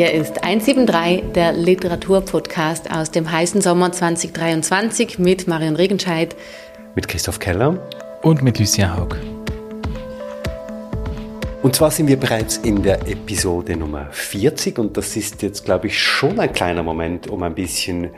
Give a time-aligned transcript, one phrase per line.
[0.00, 6.34] Hier ist 173, der Literaturpodcast aus dem heißen Sommer 2023 mit Marion Regenscheid,
[6.94, 7.86] mit Christoph Keller.
[8.22, 9.18] Und mit Lucia Haug.
[11.62, 15.88] Und zwar sind wir bereits in der Episode Nummer 40 und das ist jetzt, glaube
[15.88, 18.08] ich, schon ein kleiner Moment, um ein bisschen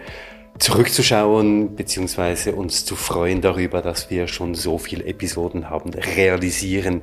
[0.60, 7.00] zurückzuschauen beziehungsweise uns zu freuen darüber, dass wir schon so viele Episoden haben realisieren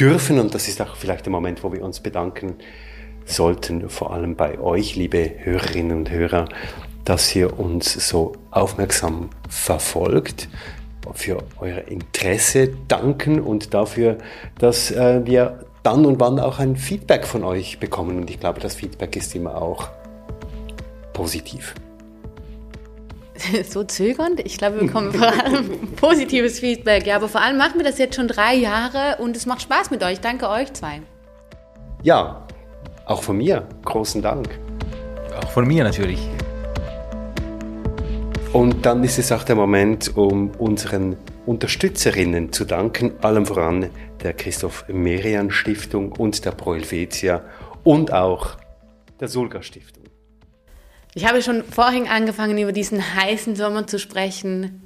[0.00, 0.38] dürfen.
[0.38, 2.54] Und das ist auch vielleicht der Moment, wo wir uns bedanken
[3.24, 6.46] sollten, vor allem bei euch, liebe Hörerinnen und Hörer,
[7.04, 10.48] dass ihr uns so aufmerksam verfolgt,
[11.12, 14.16] für euer Interesse danken und dafür,
[14.58, 18.16] dass äh, wir dann und wann auch ein Feedback von euch bekommen.
[18.16, 19.88] Und ich glaube, das Feedback ist immer auch
[21.12, 21.74] positiv.
[23.68, 24.40] So zögernd?
[24.40, 27.04] Ich glaube, wir bekommen vor allem positives Feedback.
[27.04, 29.90] Ja, aber vor allem machen wir das jetzt schon drei Jahre und es macht Spaß
[29.90, 30.20] mit euch.
[30.20, 31.02] Danke euch zwei.
[32.02, 32.43] Ja,
[33.06, 34.48] auch von mir großen Dank.
[35.42, 36.28] Auch von mir natürlich.
[38.52, 43.90] Und dann ist es auch der Moment, um unseren Unterstützerinnen zu danken, allem voran
[44.22, 47.42] der Christoph Merian Stiftung und der Pro Helvetia
[47.82, 48.56] und auch
[49.20, 50.04] der Sulga Stiftung.
[51.14, 54.83] Ich habe schon vorhin angefangen, über diesen heißen Sommer zu sprechen.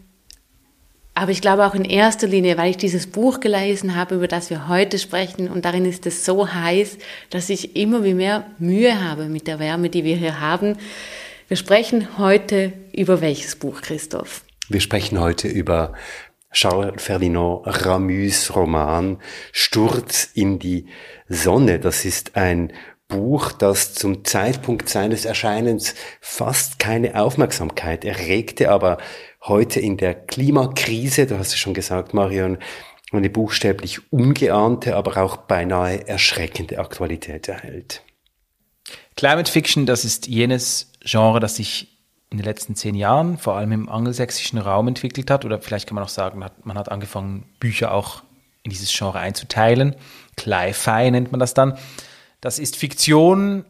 [1.19, 4.51] Aber ich glaube auch in erster Linie, weil ich dieses Buch gelesen habe, über das
[4.51, 6.97] wir heute sprechen, und darin ist es so heiß,
[7.31, 10.77] dass ich immer wie mehr Mühe habe mit der Wärme, die wir hier haben.
[11.49, 14.43] Wir sprechen heute über welches Buch, Christoph?
[14.69, 15.93] Wir sprechen heute über
[16.53, 19.19] Charles Ferdinand Ramus Roman
[19.51, 20.87] Sturz in die
[21.29, 21.81] Sonne.
[21.81, 22.73] Das ist ein
[23.09, 28.99] Buch, das zum Zeitpunkt seines Erscheinens fast keine Aufmerksamkeit erregte, aber
[29.43, 32.59] heute in der Klimakrise, du hast es schon gesagt, Marion,
[33.13, 38.03] eine buchstäblich ungeahnte, aber auch beinahe erschreckende Aktualität erhält.
[39.17, 41.99] Climate Fiction, das ist jenes Genre, das sich
[42.31, 45.45] in den letzten zehn Jahren vor allem im angelsächsischen Raum entwickelt hat.
[45.45, 48.23] Oder vielleicht kann man auch sagen, man hat angefangen, Bücher auch
[48.63, 49.97] in dieses Genre einzuteilen.
[50.37, 51.79] Cli-Fi nennt man das dann.
[52.41, 53.65] Das ist Fiktion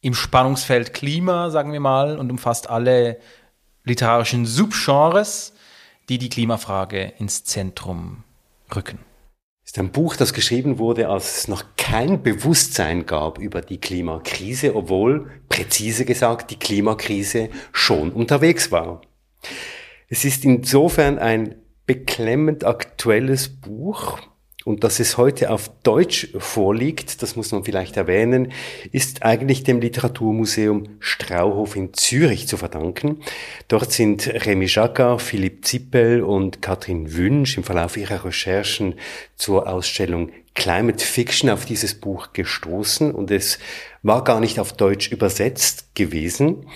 [0.00, 3.18] im Spannungsfeld Klima, sagen wir mal, und umfasst alle
[3.84, 5.52] literarischen Subgenres,
[6.08, 8.24] die die Klimafrage ins Zentrum
[8.74, 8.98] rücken.
[9.64, 14.74] ist ein Buch, das geschrieben wurde, als es noch kein Bewusstsein gab über die Klimakrise,
[14.74, 19.02] obwohl, präzise gesagt, die Klimakrise schon unterwegs war.
[20.08, 21.54] Es ist insofern ein
[21.86, 24.18] beklemmend aktuelles Buch,
[24.64, 28.52] und dass es heute auf Deutsch vorliegt, das muss man vielleicht erwähnen,
[28.92, 33.18] ist eigentlich dem Literaturmuseum Strauhof in Zürich zu verdanken.
[33.68, 38.94] Dort sind Remy Jacquard, Philipp Zippel und Katrin Wünsch im Verlauf ihrer Recherchen
[39.36, 43.58] zur Ausstellung Climate Fiction auf dieses Buch gestoßen und es
[44.02, 46.66] war gar nicht auf Deutsch übersetzt gewesen.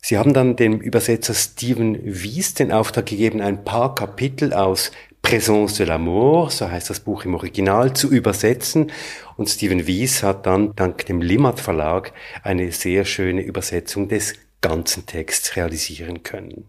[0.00, 4.90] Sie haben dann dem Übersetzer Steven Wies den Auftrag gegeben, ein paar Kapitel aus
[5.24, 8.92] Présence de l'amour, so heißt das Buch im Original, zu übersetzen.
[9.38, 12.12] Und Steven Wies hat dann dank dem Limmat Verlag
[12.42, 16.66] eine sehr schöne Übersetzung des ganzen Texts realisieren können.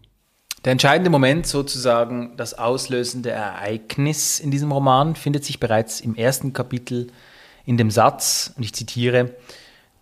[0.64, 6.54] Der entscheidende Moment, sozusagen das auslösende Ereignis in diesem Roman, findet sich bereits im ersten
[6.54, 7.08] Kapitel
[7.66, 9.34] in dem Satz, und ich zitiere,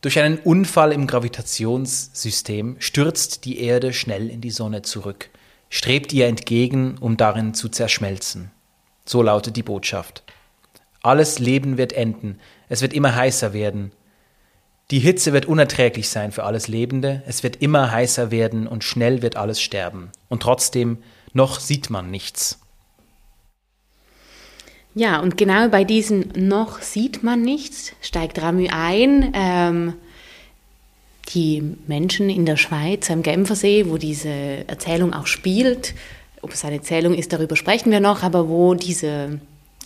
[0.00, 5.28] durch einen Unfall im Gravitationssystem stürzt die Erde schnell in die Sonne zurück
[5.74, 8.52] strebt ihr entgegen, um darin zu zerschmelzen.
[9.04, 10.22] So lautet die Botschaft.
[11.02, 13.90] Alles Leben wird enden, es wird immer heißer werden.
[14.92, 19.20] Die Hitze wird unerträglich sein für alles Lebende, es wird immer heißer werden und schnell
[19.20, 20.12] wird alles sterben.
[20.28, 20.98] Und trotzdem,
[21.32, 22.60] noch sieht man nichts.
[24.94, 29.32] Ja, und genau bei diesem noch sieht man nichts steigt Ramü ein.
[29.34, 29.94] Ähm,
[31.30, 34.28] die Menschen in der Schweiz am Genfersee, wo diese
[34.66, 35.94] Erzählung auch spielt,
[36.42, 39.40] ob es eine Erzählung ist, darüber sprechen wir noch, aber wo diese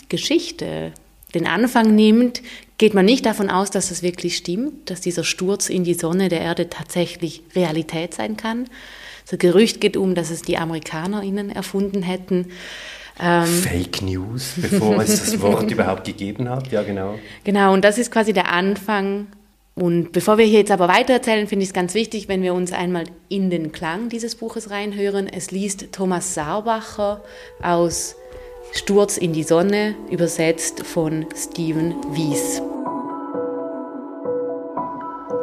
[0.08, 0.92] Geschichte
[1.34, 2.42] den Anfang nimmt,
[2.78, 6.28] geht man nicht davon aus, dass es wirklich stimmt, dass dieser Sturz in die Sonne
[6.28, 8.68] der Erde tatsächlich Realität sein kann.
[9.28, 12.46] Das Gerücht geht um, dass es die AmerikanerInnen erfunden hätten.
[13.20, 17.18] Ähm, Fake News, bevor es das Wort überhaupt gegeben hat, ja genau.
[17.44, 19.26] Genau, und das ist quasi der Anfang
[19.78, 22.72] und bevor wir hier jetzt aber weitererzählen, finde ich es ganz wichtig, wenn wir uns
[22.72, 25.28] einmal in den Klang dieses Buches reinhören.
[25.28, 27.22] Es liest Thomas Saarbacher
[27.62, 28.16] aus
[28.72, 32.60] Sturz in die Sonne, übersetzt von Steven Wies.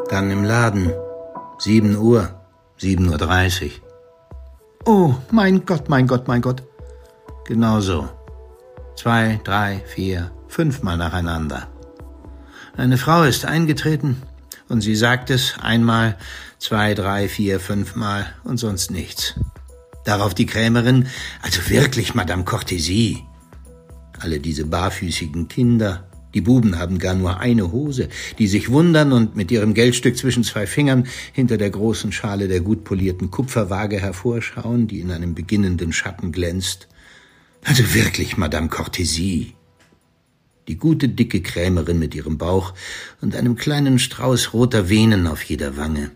[0.10, 0.92] Dann im Laden.
[1.60, 2.30] 7 Uhr,
[2.78, 3.72] 7.30 Uhr.
[4.86, 6.62] Oh, mein Gott, mein Gott, mein Gott.
[7.46, 8.10] Genau so.
[8.98, 11.70] Zwei, drei, vier, fünfmal nacheinander.
[12.78, 14.18] Eine Frau ist eingetreten
[14.68, 16.18] Und sie sagt es einmal,
[16.60, 19.36] zwei, drei, vier, fünfmal und sonst nichts.
[20.04, 21.08] Darauf die Krämerin,
[21.42, 23.20] also wirklich, Madame Cortésie.
[24.20, 29.36] Alle diese barfüßigen Kinder, die Buben haben gar nur eine Hose, die sich wundern und
[29.36, 34.88] mit ihrem Geldstück zwischen zwei Fingern hinter der großen Schale der gut polierten Kupferwaage hervorschauen,
[34.88, 36.88] die in einem beginnenden Schatten glänzt.
[37.64, 39.55] Also wirklich, Madame Cortésie.
[40.68, 42.74] Die gute, dicke Krämerin mit ihrem Bauch
[43.22, 46.12] und einem kleinen Strauß roter Venen auf jeder Wange.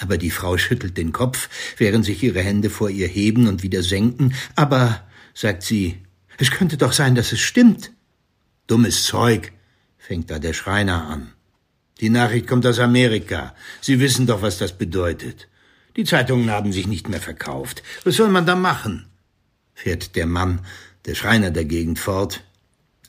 [0.00, 3.82] Aber die Frau schüttelt den Kopf, während sich ihre Hände vor ihr heben und wieder
[3.82, 4.34] senken.
[4.56, 5.02] Aber,
[5.34, 5.98] sagt sie,
[6.38, 7.92] es könnte doch sein, dass es stimmt.
[8.66, 9.52] Dummes Zeug,
[9.98, 11.32] fängt da der Schreiner an.
[12.00, 13.54] Die Nachricht kommt aus Amerika.
[13.80, 15.46] Sie wissen doch, was das bedeutet.
[15.96, 17.82] Die Zeitungen haben sich nicht mehr verkauft.
[18.02, 19.06] Was soll man da machen?
[19.74, 20.60] fährt der Mann,
[21.06, 22.42] der Schreiner der Gegend fort.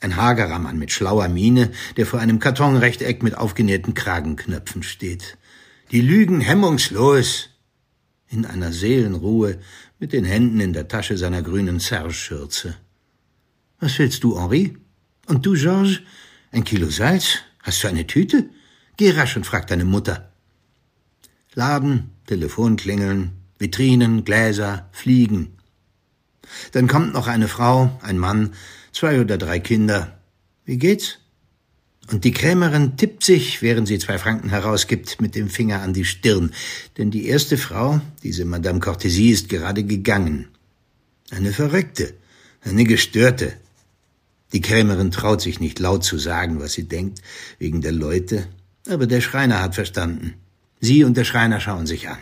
[0.04, 5.38] Ein hagerer Mann mit schlauer Miene, der vor einem Kartonrechteck mit aufgenähten Kragenknöpfen steht.
[5.92, 7.48] Die lügen hemmungslos.
[8.28, 9.58] In einer Seelenruhe,
[9.98, 12.76] mit den Händen in der Tasche seiner grünen Serge-Schürze.
[13.80, 14.76] Was willst du, Henri?
[15.26, 16.00] Und du, Georges?
[16.52, 17.38] Ein Kilo Salz?
[17.62, 18.50] Hast du eine Tüte?
[18.98, 20.34] Geh rasch und frag deine Mutter.
[21.54, 25.56] Laden, Telefonklingeln, Vitrinen, Gläser, Fliegen.
[26.72, 28.52] Dann kommt noch eine Frau, ein Mann,
[28.94, 30.18] zwei oder drei Kinder.
[30.64, 31.18] Wie geht's?
[32.10, 36.04] Und die Krämerin tippt sich, während sie zwei Franken herausgibt, mit dem Finger an die
[36.04, 36.52] Stirn.
[36.98, 40.48] Denn die erste Frau, diese Madame Cortésie, ist gerade gegangen.
[41.30, 42.14] Eine Verrückte,
[42.62, 43.54] eine Gestörte,
[44.52, 47.22] die Krämerin traut sich nicht laut zu sagen, was sie denkt,
[47.58, 48.46] wegen der Leute,
[48.88, 50.34] aber der Schreiner hat verstanden.
[50.80, 52.18] Sie und der Schreiner schauen sich an.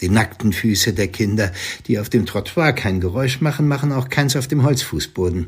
[0.00, 1.52] Die nackten Füße der Kinder,
[1.86, 5.46] die auf dem Trottoir kein Geräusch machen, machen auch keins auf dem Holzfußboden.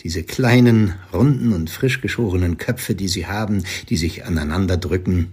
[0.00, 5.32] Diese kleinen, runden und frisch geschorenen Köpfe, die sie haben, die sich aneinander drücken.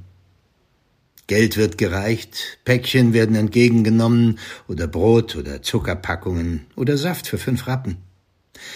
[1.27, 7.97] Geld wird gereicht, Päckchen werden entgegengenommen oder Brot oder Zuckerpackungen oder Saft für fünf Rappen.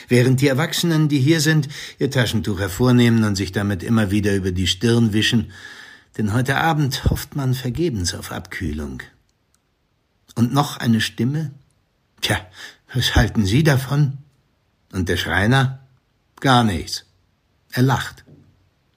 [0.10, 4.52] Während die Erwachsenen, die hier sind, ihr Taschentuch hervornehmen und sich damit immer wieder über
[4.52, 5.52] die Stirn wischen,
[6.18, 9.02] denn heute Abend hofft man vergebens auf Abkühlung.
[10.36, 11.52] Und noch eine Stimme?
[12.22, 12.38] Tja,
[12.94, 14.18] was halten Sie davon?
[14.92, 15.80] Und der Schreiner?
[16.40, 17.06] Gar nichts.
[17.72, 18.24] Er lacht.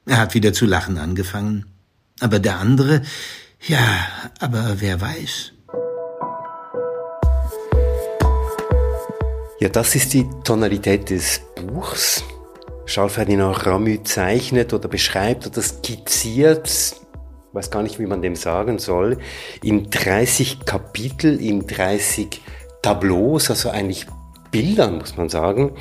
[0.05, 1.65] Er hat wieder zu lachen angefangen.
[2.19, 3.01] Aber der andere,
[3.61, 3.79] ja,
[4.39, 5.51] aber wer weiß.
[9.59, 12.23] Ja, das ist die Tonalität des Buchs.
[12.85, 16.95] Charles Ferdinand Ramu zeichnet oder beschreibt oder skizziert,
[17.55, 19.17] weiß gar nicht, wie man dem sagen soll,
[19.63, 22.41] in 30 Kapitel, in 30
[22.81, 24.05] Tableaus, also eigentlich
[24.51, 25.71] Bildern, muss man sagen,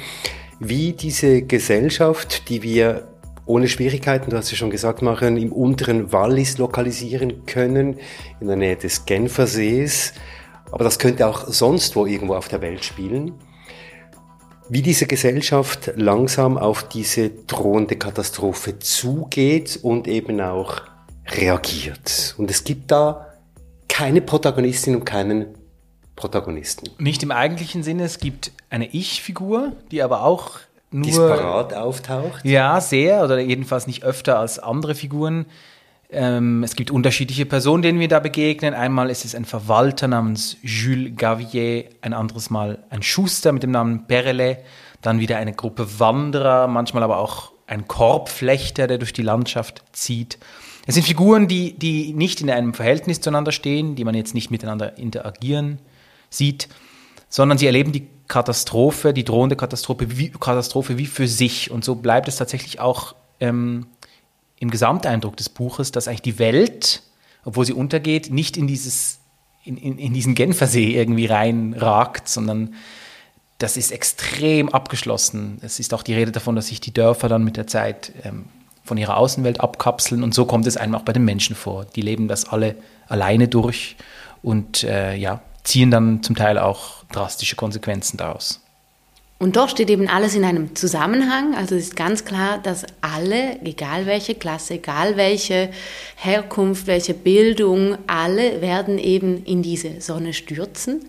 [0.59, 3.09] wie diese Gesellschaft, die wir
[3.47, 7.99] ohne Schwierigkeiten, du hast ja schon gesagt, machen, im unteren Wallis lokalisieren können,
[8.41, 10.15] in der Nähe des Genfersees.
[10.73, 13.35] Aber das könnte auch sonst wo irgendwo auf der Welt spielen
[14.69, 20.83] wie diese Gesellschaft langsam auf diese drohende Katastrophe zugeht und eben auch
[21.31, 22.35] reagiert.
[22.39, 23.35] Und es gibt da
[23.89, 25.47] keine Protagonistin und keinen
[26.17, 26.91] Protagonisten.
[26.99, 30.59] Nicht im eigentlichen Sinne, es gibt eine Ich-Figur, die aber auch
[30.91, 31.07] nur...
[31.07, 32.45] Disparat auftaucht?
[32.45, 35.47] Ja, sehr, oder jedenfalls nicht öfter als andere Figuren.
[36.11, 38.75] Ähm, es gibt unterschiedliche Personen, denen wir da begegnen.
[38.75, 43.73] Einmal ist es ein Verwalter namens Jules Gavier, ein anderes Mal ein Schuster mit dem
[43.73, 44.59] Namen Perele,
[45.03, 50.39] dann wieder eine Gruppe Wanderer, manchmal aber auch ein Korbflechter, der durch die Landschaft zieht.
[50.87, 54.51] Es sind Figuren, die, die nicht in einem Verhältnis zueinander stehen, die man jetzt nicht
[54.51, 55.79] miteinander interagieren
[56.31, 56.69] sieht,
[57.29, 61.71] sondern sie erleben die Katastrophe, die drohende Katastrophe wie, Katastrophe wie für sich.
[61.71, 63.87] Und so bleibt es tatsächlich auch ähm,
[64.59, 67.03] im Gesamteindruck des Buches, dass eigentlich die Welt,
[67.45, 69.21] obwohl sie untergeht, nicht in, dieses,
[69.65, 72.75] in, in, in diesen Genfersee irgendwie reinragt, sondern
[73.59, 75.59] das ist extrem abgeschlossen.
[75.63, 78.47] Es ist auch die Rede davon, dass sich die Dörfer dann mit der Zeit ähm,
[78.85, 81.87] von ihrer Außenwelt abkapseln und so kommt es einem auch bei den Menschen vor.
[81.97, 82.77] Die leben das alle
[83.09, 83.97] alleine durch
[84.43, 88.61] und äh, ja, ziehen dann zum Teil auch drastische Konsequenzen daraus.
[89.39, 91.55] Und doch steht eben alles in einem Zusammenhang.
[91.57, 95.71] Also es ist ganz klar, dass alle, egal welche Klasse, egal welche
[96.17, 101.05] Herkunft, welche Bildung, alle werden eben in diese Sonne stürzen.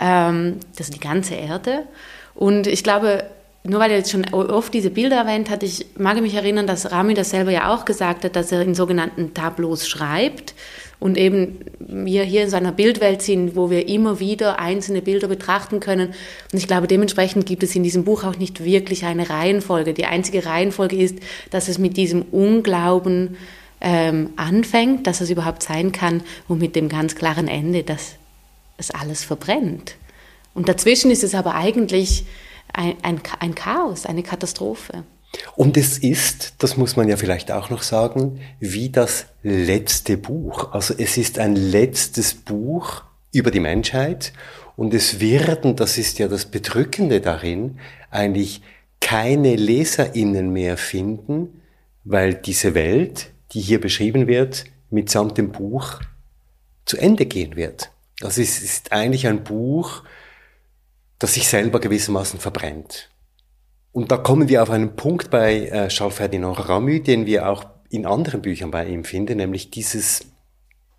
[0.00, 1.86] Ähm, das ist die ganze Erde.
[2.34, 3.24] Und ich glaube,
[3.66, 6.90] nur weil er jetzt schon oft diese Bilder erwähnt hat, ich mag mich erinnern, dass
[6.90, 10.54] Rami das selber ja auch gesagt hat, dass er in sogenannten Tableaus schreibt
[10.98, 15.28] und eben wir hier in so einer Bildwelt sind, wo wir immer wieder einzelne Bilder
[15.28, 16.08] betrachten können.
[16.52, 19.92] Und ich glaube, dementsprechend gibt es in diesem Buch auch nicht wirklich eine Reihenfolge.
[19.92, 21.18] Die einzige Reihenfolge ist,
[21.50, 23.36] dass es mit diesem Unglauben
[23.82, 28.14] ähm, anfängt, dass es überhaupt sein kann und mit dem ganz klaren Ende, dass
[28.78, 29.96] es alles verbrennt.
[30.54, 32.24] Und dazwischen ist es aber eigentlich
[32.76, 35.04] ein, ein, ein Chaos, eine Katastrophe.
[35.54, 40.72] Und es ist, das muss man ja vielleicht auch noch sagen, wie das letzte Buch.
[40.72, 43.02] Also es ist ein letztes Buch
[43.32, 44.32] über die Menschheit
[44.76, 47.78] und es werden, das ist ja das Bedrückende darin,
[48.10, 48.62] eigentlich
[49.00, 51.62] keine Leserinnen mehr finden,
[52.04, 56.00] weil diese Welt, die hier beschrieben wird, mitsamt dem Buch
[56.84, 57.90] zu Ende gehen wird.
[58.22, 60.02] Also es ist eigentlich ein Buch,
[61.18, 63.10] das sich selber gewissermaßen verbrennt.
[63.92, 67.64] Und da kommen wir auf einen Punkt bei äh, Charles Ferdinand Ramu, den wir auch
[67.88, 70.26] in anderen Büchern bei ihm finden, nämlich dieses,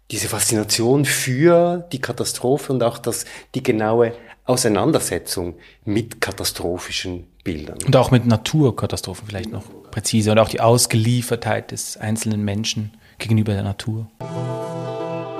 [0.10, 4.14] diese Faszination für die Katastrophe und auch das, die genaue
[4.46, 5.56] Auseinandersetzung
[5.86, 7.78] mit katastrophischen Bildern.
[7.86, 13.54] Und auch mit Naturkatastrophen vielleicht noch präzise und auch die Ausgeliefertheit des einzelnen Menschen gegenüber
[13.54, 14.10] der Natur.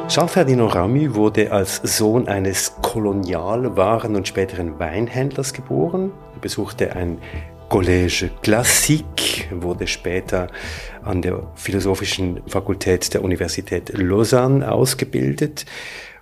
[0.08, 6.14] Charles Ferdinand Ramy wurde als Sohn eines Kolonialwaren- und späteren Weinhändlers geboren.
[6.34, 7.18] Er besuchte ein
[7.70, 10.48] Collège Classique, wurde später
[11.04, 15.66] an der Philosophischen Fakultät der Universität Lausanne ausgebildet,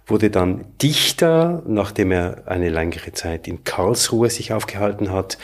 [0.08, 5.38] wurde dann Dichter, nachdem er eine längere Zeit in Karlsruhe sich aufgehalten hat.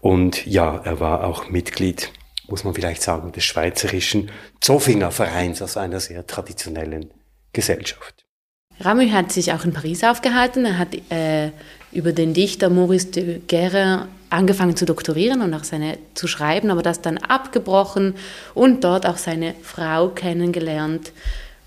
[0.00, 2.10] Und ja, er war auch Mitglied,
[2.48, 4.30] muss man vielleicht sagen, des Schweizerischen
[4.60, 7.10] Zofinger Vereins, also einer sehr traditionellen
[7.52, 8.24] Gesellschaft.
[8.80, 10.64] Ramu hat sich auch in Paris aufgehalten.
[10.64, 11.50] Er hat äh,
[11.92, 16.82] über den Dichter Maurice de Guerre angefangen zu doktorieren und auch seine zu schreiben, aber
[16.82, 18.14] das dann abgebrochen
[18.54, 21.12] und dort auch seine Frau kennengelernt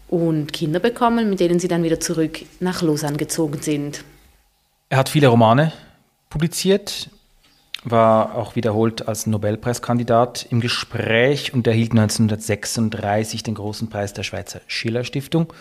[0.07, 4.03] und Kinder bekommen, mit denen sie dann wieder zurück nach Lausanne gezogen sind.
[4.89, 5.73] Er hat viele Romane
[6.29, 7.09] publiziert,
[7.85, 14.61] war auch wiederholt als Nobelpreiskandidat im Gespräch und erhielt 1936 den großen Preis der Schweizer
[14.67, 15.53] Schiller Stiftung.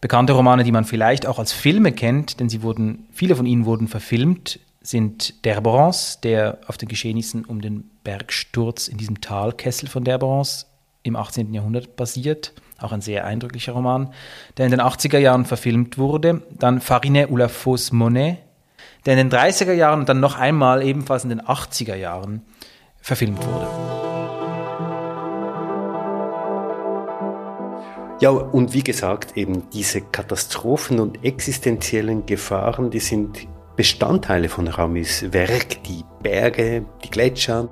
[0.00, 3.66] Bekannte Romane, die man vielleicht auch als Filme kennt, denn sie wurden, viele von ihnen
[3.66, 10.04] wurden verfilmt, sind Derborance, der auf den Geschehnissen um den Bergsturz in diesem Talkessel von
[10.04, 10.66] Derborance
[11.02, 11.52] im 18.
[11.52, 14.12] Jahrhundert basiert, auch ein sehr eindrücklicher Roman,
[14.56, 16.42] der in den 80er Jahren verfilmt wurde.
[16.50, 18.38] Dann Farine fausse monnaie,
[19.06, 22.42] der in den 30er Jahren und dann noch einmal ebenfalls in den 80er Jahren
[23.00, 23.66] verfilmt wurde.
[28.20, 35.32] Ja, und wie gesagt, eben diese Katastrophen und existenziellen Gefahren, die sind Bestandteile von Ramis
[35.32, 37.70] Werk, die Berge, die Gletscher,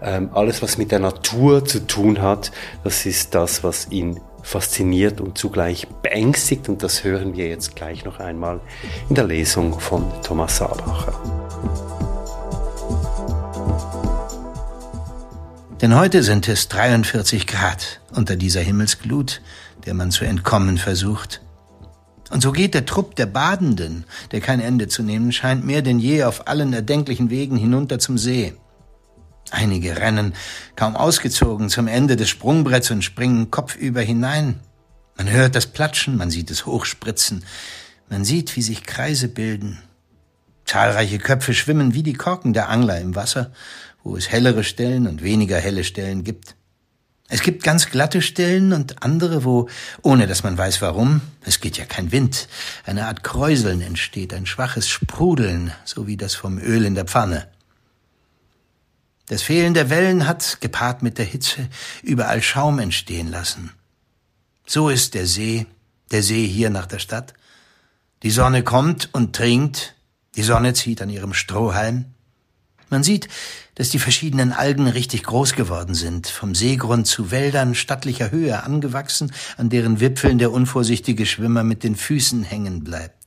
[0.00, 2.52] ähm, alles, was mit der Natur zu tun hat,
[2.84, 6.68] das ist das, was ihn fasziniert und zugleich beängstigt.
[6.68, 8.60] Und das hören wir jetzt gleich noch einmal
[9.08, 11.12] in der Lesung von Thomas Sabacher.
[15.82, 19.42] Denn heute sind es 43 Grad unter dieser Himmelsglut,
[19.84, 21.42] der man zu entkommen versucht.
[22.30, 25.98] Und so geht der Trupp der Badenden, der kein Ende zu nehmen scheint, mehr denn
[25.98, 28.54] je auf allen erdenklichen Wegen hinunter zum See.
[29.50, 30.34] Einige rennen,
[30.74, 34.60] kaum ausgezogen, zum Ende des Sprungbretts und springen kopfüber hinein.
[35.16, 37.44] Man hört das Platschen, man sieht es hochspritzen,
[38.08, 39.78] man sieht, wie sich Kreise bilden.
[40.64, 43.52] Zahlreiche Köpfe schwimmen wie die Korken der Angler im Wasser,
[44.02, 46.56] wo es hellere Stellen und weniger helle Stellen gibt.
[47.28, 49.68] Es gibt ganz glatte Stellen und andere, wo,
[50.02, 52.46] ohne dass man weiß warum, es geht ja kein Wind,
[52.84, 57.48] eine Art Kräuseln entsteht, ein schwaches Sprudeln, so wie das vom Öl in der Pfanne.
[59.26, 61.68] Das Fehlen der Wellen hat, gepaart mit der Hitze,
[62.02, 63.72] überall Schaum entstehen lassen.
[64.66, 65.66] So ist der See,
[66.12, 67.34] der See hier nach der Stadt.
[68.22, 69.94] Die Sonne kommt und trinkt,
[70.36, 72.06] die Sonne zieht an ihrem Strohhalm.
[72.88, 73.28] Man sieht,
[73.74, 79.32] dass die verschiedenen Algen richtig groß geworden sind, vom Seegrund zu Wäldern stattlicher Höhe angewachsen,
[79.56, 83.26] an deren Wipfeln der unvorsichtige Schwimmer mit den Füßen hängen bleibt.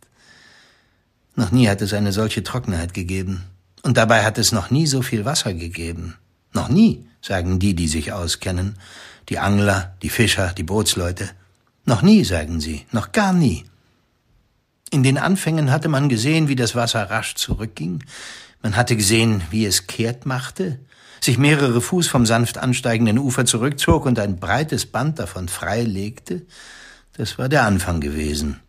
[1.35, 3.43] Noch nie hat es eine solche Trockenheit gegeben.
[3.81, 6.15] Und dabei hat es noch nie so viel Wasser gegeben.
[6.53, 8.77] Noch nie, sagen die, die sich auskennen.
[9.29, 11.29] Die Angler, die Fischer, die Bootsleute.
[11.85, 13.65] Noch nie, sagen sie, noch gar nie.
[14.91, 18.03] In den Anfängen hatte man gesehen, wie das Wasser rasch zurückging.
[18.61, 20.79] Man hatte gesehen, wie es kehrt machte,
[21.21, 26.41] sich mehrere Fuß vom sanft ansteigenden Ufer zurückzog und ein breites Band davon freilegte.
[27.13, 28.59] Das war der Anfang gewesen.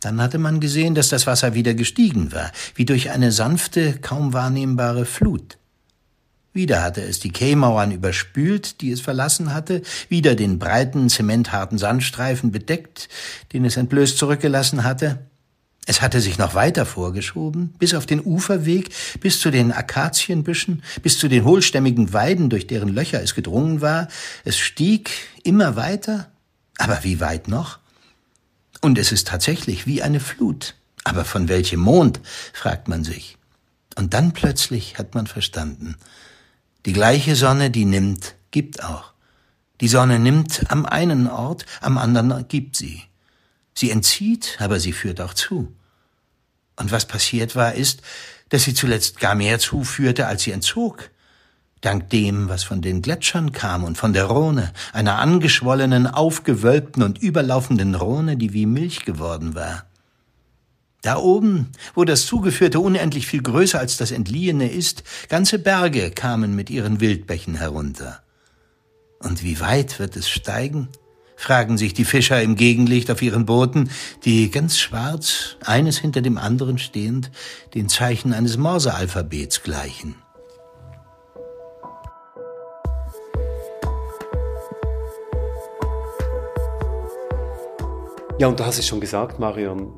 [0.00, 4.32] Dann hatte man gesehen, dass das Wasser wieder gestiegen war, wie durch eine sanfte, kaum
[4.32, 5.58] wahrnehmbare Flut.
[6.52, 12.50] Wieder hatte es die Quaymauern überspült, die es verlassen hatte, wieder den breiten, zementharten Sandstreifen
[12.50, 13.08] bedeckt,
[13.52, 15.20] den es entblößt zurückgelassen hatte.
[15.86, 18.90] Es hatte sich noch weiter vorgeschoben, bis auf den Uferweg,
[19.20, 24.08] bis zu den Akazienbüschen, bis zu den hohlstämmigen Weiden, durch deren Löcher es gedrungen war.
[24.44, 25.10] Es stieg
[25.44, 26.30] immer weiter,
[26.76, 27.78] aber wie weit noch?
[28.80, 30.74] Und es ist tatsächlich wie eine Flut.
[31.04, 32.20] Aber von welchem Mond,
[32.52, 33.38] fragt man sich.
[33.96, 35.96] Und dann plötzlich hat man verstanden.
[36.86, 39.12] Die gleiche Sonne, die nimmt, gibt auch.
[39.80, 43.02] Die Sonne nimmt am einen Ort, am anderen gibt sie.
[43.74, 45.74] Sie entzieht, aber sie führt auch zu.
[46.76, 48.02] Und was passiert war, ist,
[48.48, 51.10] dass sie zuletzt gar mehr zuführte, als sie entzog.
[51.80, 57.18] Dank dem, was von den Gletschern kam und von der Rhone, einer angeschwollenen, aufgewölbten und
[57.18, 59.84] überlaufenden Rhone, die wie Milch geworden war.
[61.02, 66.56] Da oben, wo das Zugeführte unendlich viel größer als das Entliehene ist, ganze Berge kamen
[66.56, 68.20] mit ihren Wildbächen herunter.
[69.20, 70.88] Und wie weit wird es steigen?
[71.36, 73.90] fragen sich die Fischer im Gegenlicht auf ihren Booten,
[74.24, 77.30] die ganz schwarz, eines hinter dem anderen stehend,
[77.74, 80.16] den Zeichen eines Morsealphabets gleichen.
[88.38, 89.92] Ja, und du hast es schon gesagt, Marion,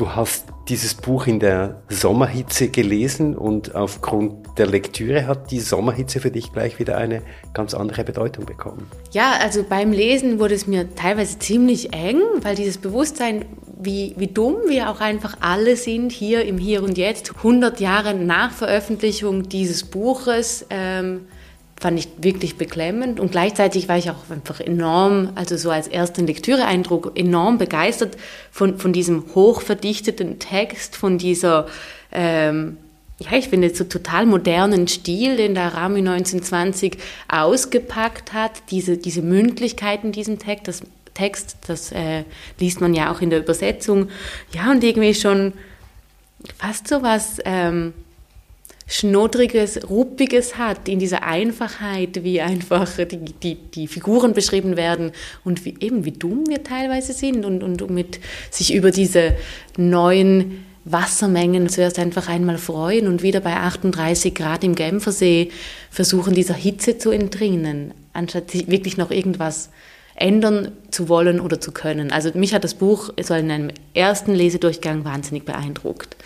[0.00, 6.20] Du hast dieses Buch in der Sommerhitze gelesen und aufgrund der Lektüre hat die Sommerhitze
[6.20, 7.20] für dich gleich wieder eine
[7.52, 8.90] ganz andere Bedeutung bekommen.
[9.12, 13.44] Ja, also beim Lesen wurde es mir teilweise ziemlich eng, weil dieses Bewusstsein,
[13.78, 18.14] wie, wie dumm wir auch einfach alle sind hier im Hier und Jetzt, 100 Jahre
[18.14, 21.26] nach Veröffentlichung dieses Buches, ähm,
[21.80, 23.18] fand ich wirklich beklemmend.
[23.18, 28.16] Und gleichzeitig war ich auch einfach enorm, also so als ersten Lektüreeindruck, enorm begeistert
[28.52, 31.66] von, von diesem hochverdichteten Text, von dieser,
[32.12, 32.76] ähm,
[33.18, 39.22] ja, ich finde, so total modernen Stil, den der Rami 1920 ausgepackt hat, diese, diese
[39.22, 40.82] Mündlichkeit in diesem Text, das,
[41.14, 42.24] Text, das äh,
[42.58, 44.08] liest man ja auch in der Übersetzung,
[44.52, 45.54] ja, und irgendwie schon
[46.58, 47.94] fast so was, ähm,
[48.92, 55.12] Schnoddriges, Ruppiges hat, in dieser Einfachheit, wie einfach die, die, die Figuren beschrieben werden
[55.44, 58.18] und wie, eben wie dumm wir teilweise sind und, und mit
[58.50, 59.36] sich über diese
[59.76, 65.50] neuen Wassermengen zuerst einfach einmal freuen und wieder bei 38 Grad im Genfersee
[65.90, 69.70] versuchen, dieser Hitze zu entrinnen, anstatt wirklich noch irgendwas
[70.16, 72.10] ändern zu wollen oder zu können.
[72.10, 76.16] Also mich hat das Buch so in einem ersten Lesedurchgang wahnsinnig beeindruckt.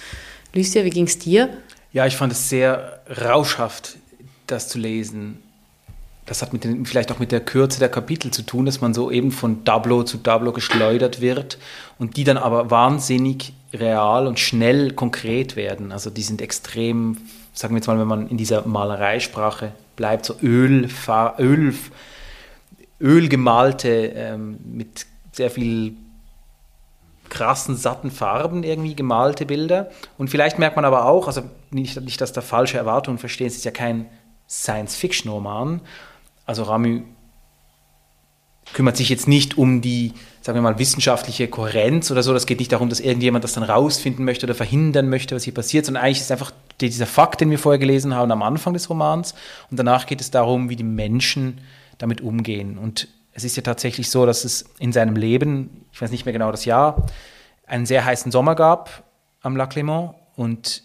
[0.54, 1.50] Lucia, wie ging es dir?
[1.94, 3.98] Ja, ich fand es sehr rauschhaft,
[4.48, 5.40] das zu lesen.
[6.26, 8.94] Das hat mit den, vielleicht auch mit der Kürze der Kapitel zu tun, dass man
[8.94, 11.56] so eben von Tableau zu Tableau geschleudert wird
[12.00, 15.92] und die dann aber wahnsinnig real und schnell konkret werden.
[15.92, 17.18] Also die sind extrem,
[17.52, 20.88] sagen wir jetzt mal, wenn man in dieser Malereisprache bleibt, so Öl,
[21.38, 21.74] Öl,
[23.00, 25.94] Ölgemalte ähm, mit sehr viel
[27.28, 29.90] krassen, satten Farben irgendwie gemalte Bilder.
[30.18, 33.56] Und vielleicht merkt man aber auch, also nicht, nicht dass da falsche Erwartungen verstehen, es
[33.56, 34.06] ist ja kein
[34.48, 35.80] Science-Fiction-Roman.
[36.46, 37.04] Also Ramy
[38.72, 42.32] kümmert sich jetzt nicht um die, sagen wir mal, wissenschaftliche Kohärenz oder so.
[42.32, 45.54] Das geht nicht darum, dass irgendjemand das dann rausfinden möchte oder verhindern möchte, was hier
[45.54, 48.88] passiert, sondern eigentlich ist einfach dieser Fakt, den wir vorher gelesen haben am Anfang des
[48.88, 49.34] Romans.
[49.70, 51.60] Und danach geht es darum, wie die Menschen
[51.98, 52.78] damit umgehen.
[52.78, 56.32] Und es ist ja tatsächlich so, dass es in seinem Leben, ich weiß nicht mehr
[56.32, 57.04] genau das Jahr,
[57.66, 59.04] einen sehr heißen Sommer gab
[59.42, 60.14] am Lac Léman.
[60.36, 60.82] Und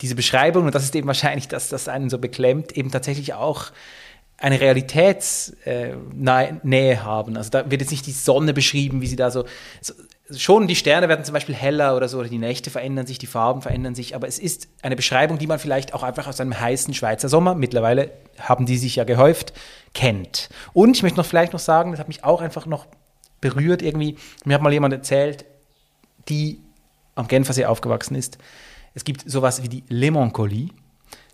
[0.00, 3.66] diese Beschreibung, und das ist eben wahrscheinlich das, das einen so beklemmt, eben tatsächlich auch
[4.44, 7.38] eine Realitätsnähe äh, haben.
[7.38, 9.46] Also da wird jetzt nicht die Sonne beschrieben, wie sie da so,
[9.80, 9.94] so,
[10.30, 13.26] schon die Sterne werden zum Beispiel heller oder so, oder die Nächte verändern sich, die
[13.26, 16.60] Farben verändern sich, aber es ist eine Beschreibung, die man vielleicht auch einfach aus einem
[16.60, 19.54] heißen Schweizer Sommer, mittlerweile haben die sich ja gehäuft,
[19.94, 20.50] kennt.
[20.74, 22.86] Und ich möchte noch vielleicht noch sagen, das hat mich auch einfach noch
[23.40, 25.46] berührt irgendwie, mir hat mal jemand erzählt,
[26.28, 26.60] die
[27.14, 28.36] am Genfersee aufgewachsen ist,
[28.92, 30.68] es gibt sowas wie die Lemoncolie,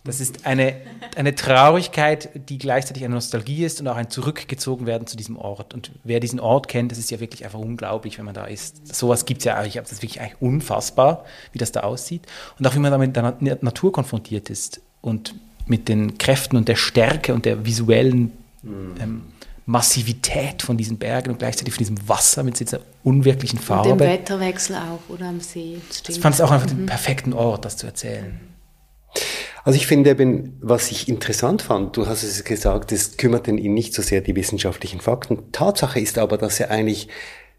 [0.05, 0.77] das ist eine,
[1.15, 5.75] eine Traurigkeit, die gleichzeitig eine Nostalgie ist und auch ein Zurückgezogen werden zu diesem Ort.
[5.75, 8.95] Und wer diesen Ort kennt, das ist ja wirklich einfach unglaublich, wenn man da ist.
[8.95, 12.23] Sowas gibt es ja eigentlich, das ist wirklich eigentlich unfassbar, wie das da aussieht.
[12.59, 15.35] Und auch wie man da mit der Natur konfrontiert ist und
[15.67, 18.33] mit den Kräften und der Stärke und der visuellen
[18.63, 18.95] mhm.
[18.99, 19.23] ähm,
[19.67, 23.93] Massivität von diesen Bergen und gleichzeitig von diesem Wasser mit dieser unwirklichen Farbe.
[23.93, 25.77] Und dem Wetterwechsel auch, oder am See.
[26.09, 26.79] Ich fand es auch einfach mhm.
[26.79, 28.41] den perfekten Ort, das zu erzählen.
[29.65, 33.75] Also ich finde eben, was ich interessant fand, du hast es gesagt, es kümmerten ihn
[33.75, 35.53] nicht so sehr die wissenschaftlichen Fakten.
[35.53, 37.09] Tatsache ist aber, dass er eigentlich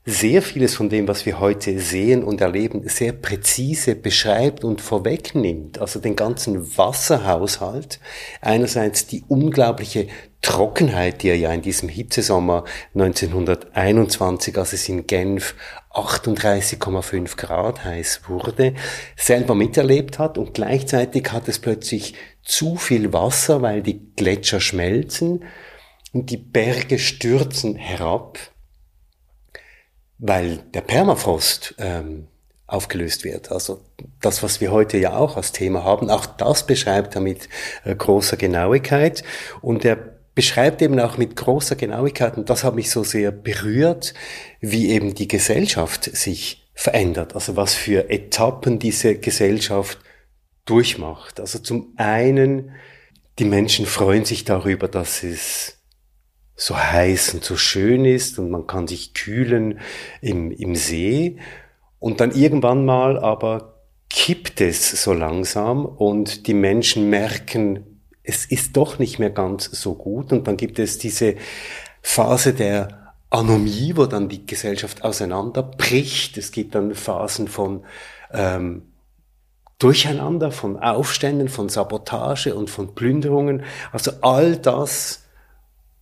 [0.04, 5.80] sehr vieles von dem, was wir heute sehen und erleben, sehr präzise beschreibt und vorwegnimmt.
[5.80, 8.00] Also den ganzen Wasserhaushalt.
[8.42, 10.08] Einerseits die unglaubliche
[10.42, 15.56] Trockenheit, die er ja in diesem Hitzesommer 1921, als es in Genf
[15.92, 18.74] 38,5 Grad heiß wurde,
[19.16, 25.44] selber miterlebt hat und gleichzeitig hat es plötzlich zu viel Wasser, weil die Gletscher schmelzen
[26.12, 28.40] und die Berge stürzen herab,
[30.18, 32.28] weil der Permafrost ähm,
[32.66, 33.52] aufgelöst wird.
[33.52, 33.84] Also
[34.22, 37.50] das, was wir heute ja auch als Thema haben, auch das beschreibt er mit
[37.84, 39.24] äh, großer Genauigkeit
[39.62, 44.14] und er beschreibt eben auch mit großer Genauigkeit, und das hat mich so sehr berührt,
[44.60, 50.00] wie eben die Gesellschaft sich verändert, also was für Etappen diese Gesellschaft
[50.66, 51.40] durchmacht.
[51.40, 52.72] Also zum einen,
[53.40, 55.78] die Menschen freuen sich darüber, dass es
[56.56, 59.80] so heiß und so schön ist und man kann sich kühlen
[60.22, 61.38] im, im See.
[62.00, 67.91] Und dann irgendwann mal aber kippt es so langsam und die Menschen merken,
[68.24, 70.32] es ist doch nicht mehr ganz so gut.
[70.32, 71.36] Und dann gibt es diese
[72.02, 76.38] Phase der Anomie, wo dann die Gesellschaft auseinanderbricht.
[76.38, 77.84] Es gibt dann Phasen von
[78.32, 78.84] ähm,
[79.80, 83.64] Durcheinander, von Aufständen, von Sabotage und von Plünderungen.
[83.92, 85.24] Also all das,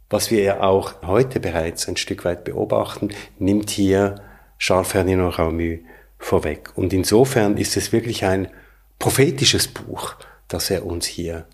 [0.09, 4.15] was wir ja auch heute bereits ein Stück weit beobachten, nimmt hier
[4.57, 5.77] Charles Ferdinand Ramu
[6.17, 6.71] vorweg.
[6.75, 8.49] Und insofern ist es wirklich ein
[8.97, 10.15] prophetisches Buch,
[10.49, 11.45] das er uns hier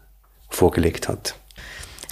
[0.56, 1.36] vorgelegt hat.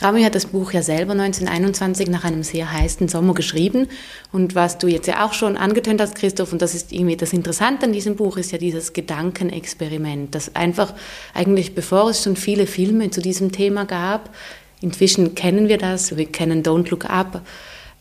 [0.03, 3.88] Rami hat das Buch ja selber 1921 nach einem sehr heißen Sommer geschrieben.
[4.32, 7.32] Und was du jetzt ja auch schon angetönt hast, Christoph, und das ist irgendwie das
[7.32, 10.93] Interessante an diesem Buch, ist ja dieses Gedankenexperiment, das einfach
[11.34, 14.29] eigentlich, bevor es schon viele Filme zu diesem Thema gab,
[14.82, 17.41] inzwischen kennen wir das, wir kennen Don't Look Up,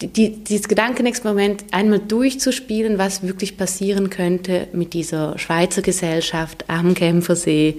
[0.00, 7.76] die, dieses Gedankenexperiment einmal durchzuspielen, was wirklich passieren könnte mit dieser Schweizer Gesellschaft am Genfersee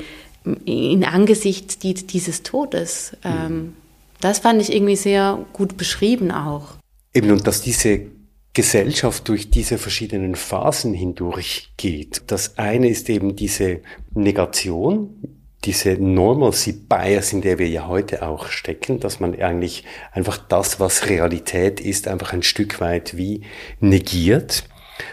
[0.66, 3.16] in Angesicht dieses Todes.
[3.24, 3.74] Mhm.
[4.20, 6.76] Das fand ich irgendwie sehr gut beschrieben auch.
[7.14, 8.08] Eben, und dass diese
[8.54, 12.24] Gesellschaft durch diese verschiedenen Phasen hindurchgeht.
[12.28, 13.82] Das eine ist eben diese
[14.14, 20.38] Negation, diese Normalcy Bias, in der wir ja heute auch stecken, dass man eigentlich einfach
[20.38, 23.42] das, was Realität ist, einfach ein Stück weit wie
[23.80, 24.66] negiert.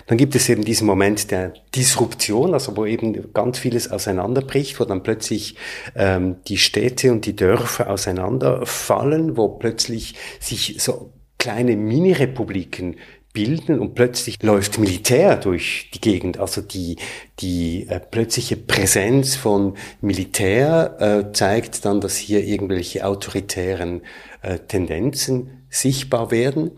[0.06, 4.84] Dann gibt es eben diesen Moment der Disruption, also wo eben ganz vieles auseinanderbricht, wo
[4.84, 5.56] dann plötzlich
[5.94, 12.96] ähm, die Städte und die Dörfer auseinanderfallen, wo plötzlich sich so kleine Mini-Republiken
[13.32, 16.38] bilden und plötzlich läuft Militär durch die Gegend.
[16.38, 16.96] Also die,
[17.38, 24.02] die äh, plötzliche Präsenz von Militär äh, zeigt dann, dass hier irgendwelche autoritären
[24.42, 26.72] äh, Tendenzen sichtbar werden.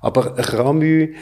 [0.00, 1.14] Aber Ramü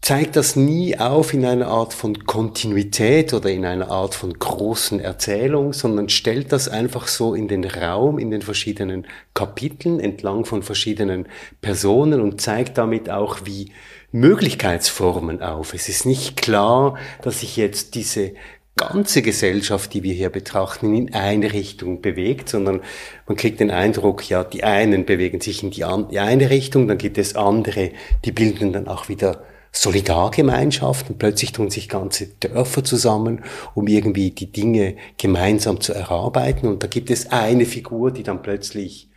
[0.00, 5.00] zeigt das nie auf in einer Art von Kontinuität oder in einer Art von großen
[5.00, 10.62] Erzählung, sondern stellt das einfach so in den Raum, in den verschiedenen Kapiteln entlang von
[10.62, 11.26] verschiedenen
[11.60, 13.72] Personen und zeigt damit auch wie
[14.12, 15.74] Möglichkeitsformen auf.
[15.74, 18.32] Es ist nicht klar, dass sich jetzt diese
[18.76, 22.80] ganze Gesellschaft, die wir hier betrachten, in eine Richtung bewegt, sondern
[23.26, 27.18] man kriegt den Eindruck, ja, die einen bewegen sich in die, eine Richtung, dann gibt
[27.18, 27.90] es andere,
[28.24, 31.18] die bilden dann auch wieder Solidargemeinschaften.
[31.18, 36.66] Plötzlich tun sich ganze Dörfer zusammen, um irgendwie die Dinge gemeinsam zu erarbeiten.
[36.66, 39.08] Und da gibt es eine Figur, die dann plötzlich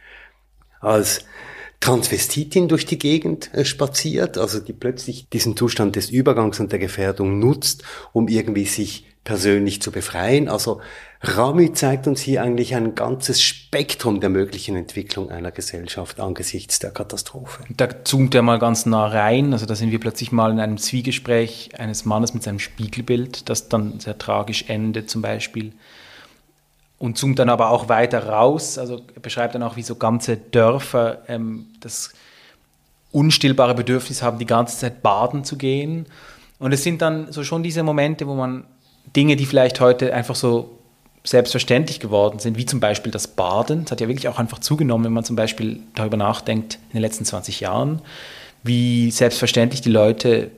[0.80, 1.26] als
[1.80, 6.80] Transvestitin durch die Gegend äh, spaziert, also die plötzlich diesen Zustand des Übergangs und der
[6.80, 7.84] Gefährdung nutzt,
[8.14, 10.48] um irgendwie sich persönlich zu befreien.
[10.48, 10.82] Also
[11.24, 16.90] Rami zeigt uns hier eigentlich ein ganzes Spektrum der möglichen Entwicklung einer Gesellschaft angesichts der
[16.90, 17.64] Katastrophe.
[17.78, 19.54] Da zoomt er mal ganz nah rein.
[19.54, 23.70] Also da sind wir plötzlich mal in einem Zwiegespräch eines Mannes mit seinem Spiegelbild, das
[23.70, 25.74] dann sehr tragisch endet zum Beispiel.
[26.98, 28.80] Und zoomt dann aber auch weiter raus.
[28.80, 32.14] Also er beschreibt dann auch, wie so ganze Dörfer ähm, das
[33.12, 36.08] unstillbare Bedürfnis haben, die ganze Zeit baden zu gehen.
[36.58, 38.64] Und es sind dann so schon diese Momente, wo man
[39.16, 40.81] Dinge, die vielleicht heute einfach so
[41.24, 43.84] selbstverständlich geworden sind, wie zum Beispiel das Baden.
[43.84, 47.02] Das hat ja wirklich auch einfach zugenommen, wenn man zum Beispiel darüber nachdenkt, in den
[47.02, 48.02] letzten 20 Jahren,
[48.64, 50.52] wie selbstverständlich die Leute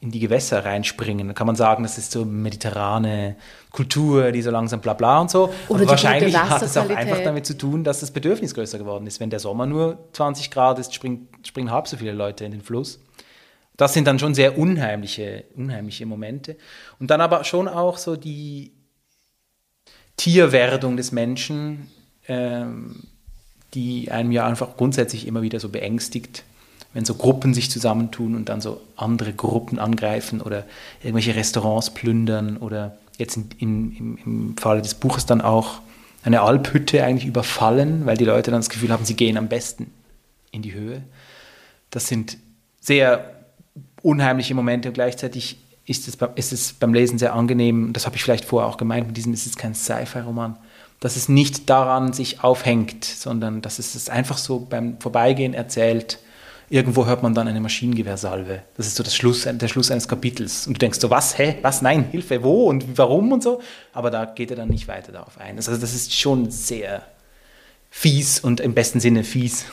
[0.00, 1.26] in die Gewässer reinspringen.
[1.26, 3.36] Da kann man sagen, das ist so mediterrane
[3.70, 5.52] Kultur, die so langsam bla bla und so.
[5.68, 9.06] Oder Aber wahrscheinlich hat es auch einfach damit zu tun, dass das Bedürfnis größer geworden
[9.06, 9.18] ist.
[9.18, 12.60] Wenn der Sommer nur 20 Grad ist, springen, springen halb so viele Leute in den
[12.60, 13.00] Fluss.
[13.76, 16.56] Das sind dann schon sehr unheimliche, unheimliche Momente.
[17.00, 18.72] Und dann aber schon auch so die,
[20.18, 21.88] Tierwerdung des Menschen,
[22.26, 23.04] ähm,
[23.72, 26.44] die einem ja einfach grundsätzlich immer wieder so beängstigt,
[26.92, 30.66] wenn so Gruppen sich zusammentun und dann so andere Gruppen angreifen oder
[31.02, 35.80] irgendwelche Restaurants plündern oder jetzt in, in, im, Falle des Buches dann auch
[36.24, 39.92] eine Alphütte eigentlich überfallen, weil die Leute dann das Gefühl haben, sie gehen am besten
[40.50, 41.02] in die Höhe.
[41.90, 42.38] Das sind
[42.80, 43.34] sehr
[44.02, 48.22] unheimliche Momente und gleichzeitig ist es, ist es beim Lesen sehr angenehm, das habe ich
[48.22, 50.56] vielleicht vorher auch gemeint, mit diesem ist es kein Sci-Fi-Roman,
[51.00, 56.18] dass es nicht daran sich aufhängt, sondern dass es es einfach so beim Vorbeigehen erzählt.
[56.70, 58.62] Irgendwo hört man dann eine Maschinengewehrsalve.
[58.76, 60.66] Das ist so das Schluss, der Schluss eines Kapitels.
[60.66, 63.62] Und du denkst so, was, hä, was, nein, Hilfe, wo und warum und so.
[63.94, 65.56] Aber da geht er dann nicht weiter darauf ein.
[65.56, 67.02] Also das ist schon sehr
[67.88, 69.64] fies und im besten Sinne fies.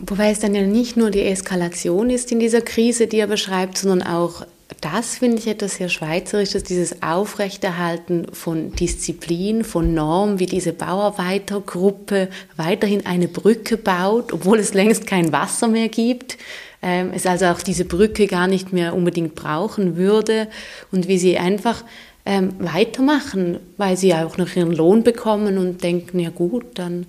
[0.00, 3.78] Wobei es dann ja nicht nur die Eskalation ist in dieser Krise, die er beschreibt,
[3.78, 4.44] sondern auch
[4.80, 12.28] das finde ich etwas sehr Schweizerisches, dieses Aufrechterhalten von Disziplin, von Norm, wie diese Bauarbeitergruppe
[12.56, 16.38] weiterhin eine Brücke baut, obwohl es längst kein Wasser mehr gibt.
[16.82, 20.48] Ähm, es also auch diese Brücke gar nicht mehr unbedingt brauchen würde
[20.92, 21.82] und wie sie einfach
[22.26, 27.06] ähm, weitermachen, weil sie auch noch ihren Lohn bekommen und denken, ja gut, dann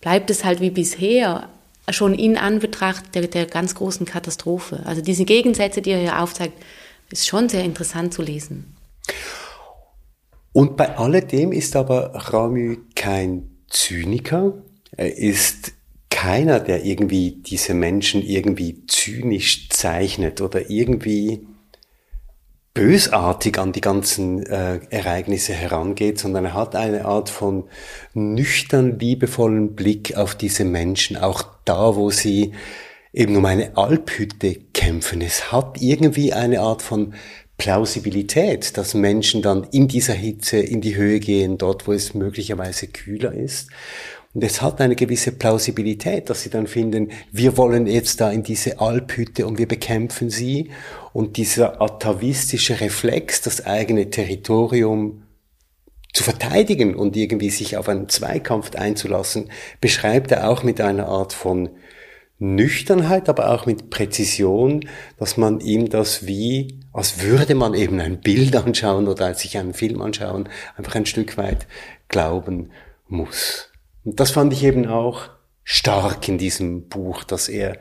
[0.00, 1.48] bleibt es halt wie bisher
[1.90, 4.82] schon in Anbetracht der, der ganz großen Katastrophe.
[4.84, 6.54] Also diese Gegensätze, die er hier aufzeigt,
[7.10, 8.76] ist schon sehr interessant zu lesen.
[10.52, 14.54] Und bei alledem ist aber Ramy kein Zyniker.
[14.96, 15.72] Er ist
[16.10, 21.46] keiner, der irgendwie diese Menschen irgendwie zynisch zeichnet oder irgendwie
[22.74, 27.64] bösartig an die ganzen äh, Ereignisse herangeht, sondern er hat eine Art von
[28.14, 32.52] nüchtern liebevollen Blick auf diese Menschen, auch da, wo sie
[33.12, 35.20] eben um eine Alphütte kämpfen.
[35.20, 37.14] Es hat irgendwie eine Art von
[37.56, 42.86] Plausibilität, dass Menschen dann in dieser Hitze in die Höhe gehen, dort wo es möglicherweise
[42.86, 43.68] kühler ist.
[44.34, 48.44] Und es hat eine gewisse Plausibilität, dass sie dann finden, wir wollen jetzt da in
[48.44, 50.70] diese Alphütte und wir bekämpfen sie.
[51.12, 55.24] Und dieser atavistische Reflex, das eigene Territorium
[56.12, 61.32] zu verteidigen und irgendwie sich auf einen Zweikampf einzulassen, beschreibt er auch mit einer Art
[61.32, 61.70] von
[62.38, 64.86] Nüchternheit, aber auch mit Präzision,
[65.18, 69.58] dass man ihm das wie, als würde man eben ein Bild anschauen oder als sich
[69.58, 71.66] einen Film anschauen, einfach ein Stück weit
[72.08, 72.70] glauben
[73.08, 73.70] muss.
[74.04, 75.30] Und das fand ich eben auch
[75.64, 77.78] stark in diesem Buch, dass er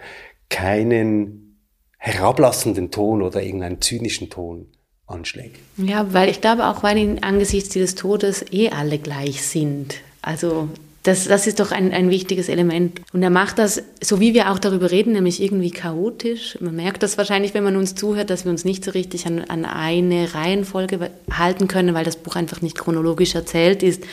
[0.49, 1.59] keinen
[1.97, 4.67] herablassenden Ton oder irgendeinen zynischen Ton
[5.05, 5.57] anschlägt.
[5.77, 9.95] Ja, weil ich glaube auch, weil ihn angesichts dieses Todes eh alle gleich sind.
[10.21, 10.69] Also
[11.07, 12.99] das, das ist doch ein, ein wichtiges Element.
[13.13, 16.57] Und er macht das, so wie wir auch darüber reden, nämlich irgendwie chaotisch.
[16.59, 19.39] Man merkt das wahrscheinlich, wenn man uns zuhört, dass wir uns nicht so richtig an,
[19.47, 24.03] an eine Reihenfolge halten können, weil das Buch einfach nicht chronologisch erzählt ist.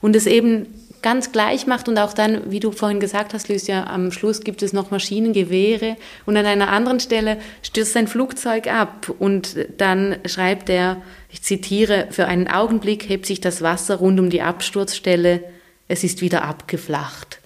[0.00, 0.66] Und es eben
[1.02, 4.62] ganz gleich macht und auch dann, wie du vorhin gesagt hast, Lucia, am Schluss gibt
[4.62, 10.70] es noch Maschinengewehre und an einer anderen Stelle stürzt ein Flugzeug ab und dann schreibt
[10.70, 15.42] er, ich zitiere, für einen Augenblick hebt sich das Wasser rund um die Absturzstelle
[15.88, 17.38] es ist wieder abgeflacht.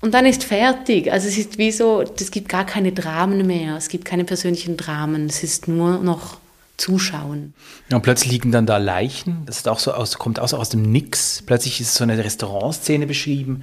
[0.00, 1.12] Und dann ist fertig.
[1.12, 4.76] Also es ist wie so, es gibt gar keine Dramen mehr, es gibt keine persönlichen
[4.76, 6.38] Dramen, es ist nur noch
[6.78, 7.52] Zuschauen.
[7.90, 10.70] Ja, und plötzlich liegen dann da Leichen, das auch so aus, kommt auch so aus
[10.70, 11.42] dem Nix.
[11.44, 13.62] Plötzlich ist so eine Restaurantszene beschrieben,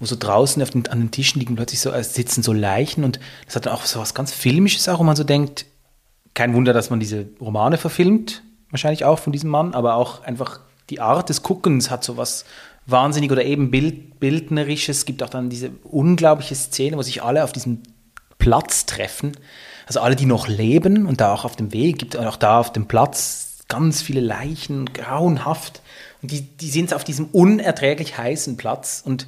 [0.00, 3.56] wo so draußen den, an den Tischen liegen plötzlich so, sitzen so Leichen und das
[3.56, 5.66] hat dann auch so was ganz Filmisches auch, wo man so denkt,
[6.32, 10.60] kein Wunder, dass man diese Romane verfilmt, wahrscheinlich auch von diesem Mann, aber auch einfach
[10.90, 12.44] die Art des Guckens hat so was
[12.86, 14.98] wahnsinnig oder eben Bild, bildnerisches.
[14.98, 17.82] Es gibt auch dann diese unglaubliche Szene, wo sich alle auf diesem
[18.38, 19.32] Platz treffen.
[19.86, 22.72] Also alle, die noch leben und da auch auf dem Weg, gibt auch da auf
[22.72, 25.82] dem Platz ganz viele Leichen, grauenhaft.
[26.22, 29.26] Und die, die sind auf diesem unerträglich heißen Platz und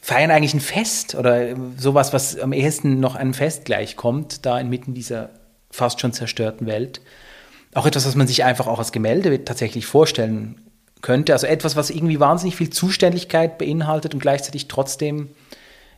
[0.00, 4.94] feiern eigentlich ein Fest oder sowas, was am ehesten noch einem Fest gleichkommt, da inmitten
[4.94, 5.30] dieser
[5.70, 7.00] fast schon zerstörten Welt.
[7.74, 10.60] Auch etwas, was man sich einfach auch als Gemälde tatsächlich vorstellen
[11.02, 11.32] könnte.
[11.32, 15.28] Also etwas, was irgendwie wahnsinnig viel Zuständigkeit beinhaltet und gleichzeitig trotzdem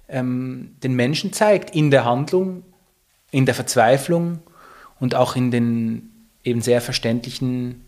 [0.08, 2.64] ähm, den Menschen zeigt in der Handlung,
[3.30, 4.40] in der Verzweiflung
[4.98, 6.10] und auch in den
[6.42, 7.84] eben sehr verständlichen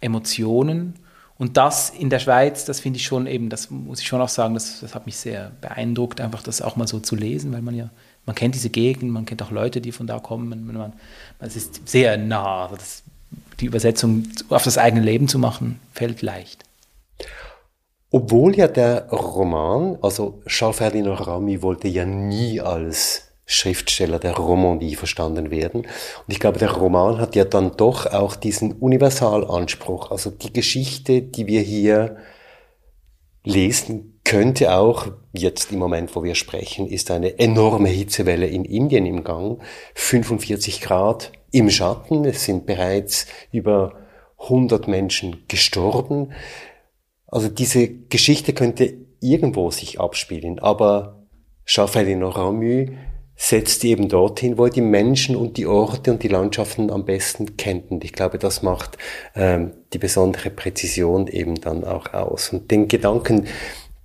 [0.00, 0.94] Emotionen.
[1.36, 4.28] Und das in der Schweiz, das finde ich schon eben, das muss ich schon auch
[4.28, 7.62] sagen, das, das hat mich sehr beeindruckt, einfach das auch mal so zu lesen, weil
[7.62, 7.90] man ja,
[8.26, 10.92] man kennt diese Gegend, man kennt auch Leute, die von da kommen, man, man,
[11.38, 13.04] es ist sehr nah, das
[13.60, 16.64] die Übersetzung auf das eigene Leben zu machen, fällt leicht.
[18.10, 24.94] Obwohl ja der Roman, also Charles Ferdinand Ramy wollte ja nie als Schriftsteller der Romandie
[24.94, 25.80] verstanden werden.
[25.80, 30.10] Und ich glaube, der Roman hat ja dann doch auch diesen Universalanspruch.
[30.10, 32.18] Also die Geschichte, die wir hier
[33.44, 39.06] lesen, könnte auch, jetzt im Moment, wo wir sprechen, ist eine enorme Hitzewelle in Indien
[39.06, 39.58] im Gang.
[39.94, 42.26] 45 Grad im Schatten.
[42.26, 43.94] Es sind bereits über
[44.38, 46.32] 100 Menschen gestorben.
[47.26, 51.26] Also diese Geschichte könnte irgendwo sich abspielen, aber
[51.64, 52.84] Charles-Ferdinand Ramu
[53.34, 57.56] setzt eben dorthin, wo er die Menschen und die Orte und die Landschaften am besten
[57.56, 57.90] kennt.
[57.90, 58.98] Und ich glaube, das macht
[59.34, 62.52] ähm, die besondere Präzision eben dann auch aus.
[62.52, 63.46] Und den Gedanken,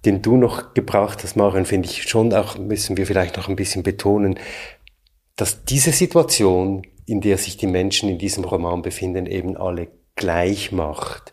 [0.06, 3.56] den du noch gebracht hast, Maren, finde ich schon auch, müssen wir vielleicht noch ein
[3.56, 4.40] bisschen betonen,
[5.36, 10.72] dass diese Situation, in der sich die Menschen in diesem Roman befinden, eben alle gleich
[10.72, 11.32] macht,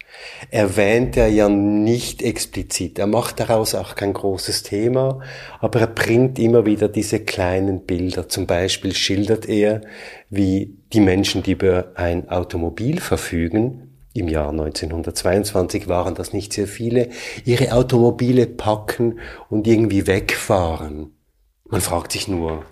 [0.51, 2.99] erwähnt er ja nicht explizit.
[2.99, 5.21] Er macht daraus auch kein großes Thema,
[5.61, 8.29] aber er bringt immer wieder diese kleinen Bilder.
[8.29, 9.83] Zum Beispiel schildert er,
[10.31, 16.67] wie die Menschen, die über ein Automobil verfügen, im Jahr 1922 waren das nicht sehr
[16.67, 17.09] viele,
[17.45, 21.13] ihre Automobile packen und irgendwie wegfahren.
[21.69, 22.65] Man fragt sich nur,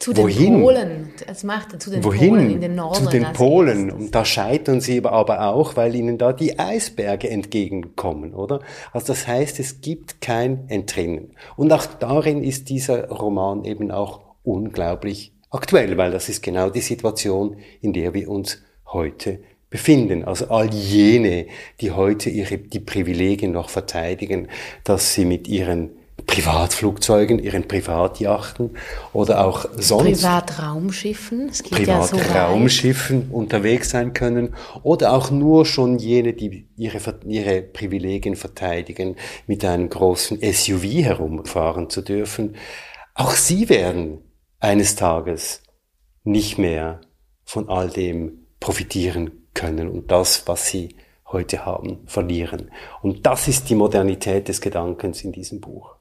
[0.00, 0.62] zu den Wohin?
[0.62, 1.12] Polen.
[1.26, 2.30] Es macht zu den Wohin?
[2.30, 3.04] Polen in den Norden.
[3.04, 3.90] Zu den Polen.
[3.90, 8.60] Und da scheitern sie aber auch, weil ihnen da die Eisberge entgegenkommen, oder?
[8.92, 11.34] Also das heißt, es gibt kein Entrinnen.
[11.56, 16.80] Und auch darin ist dieser Roman eben auch unglaublich aktuell, weil das ist genau die
[16.80, 19.40] Situation, in der wir uns heute
[19.70, 20.24] befinden.
[20.24, 21.46] Also all jene,
[21.80, 24.48] die heute ihre, die Privilegien noch verteidigen,
[24.84, 25.90] dass sie mit ihren
[26.26, 28.76] Privatflugzeugen, ihren Privatjachten
[29.12, 31.48] oder auch sonst Privatraumschiffen.
[31.48, 32.16] Es geht ja so.
[32.16, 39.64] Privatraumschiffen unterwegs sein können oder auch nur schon jene, die ihre, ihre Privilegien verteidigen, mit
[39.64, 42.56] einem großen SUV herumfahren zu dürfen.
[43.14, 44.18] Auch sie werden
[44.58, 45.62] eines Tages
[46.22, 47.00] nicht mehr
[47.44, 50.94] von all dem profitieren können und das, was sie
[51.26, 52.70] heute haben, verlieren.
[53.02, 55.94] Und das ist die Modernität des Gedankens in diesem Buch.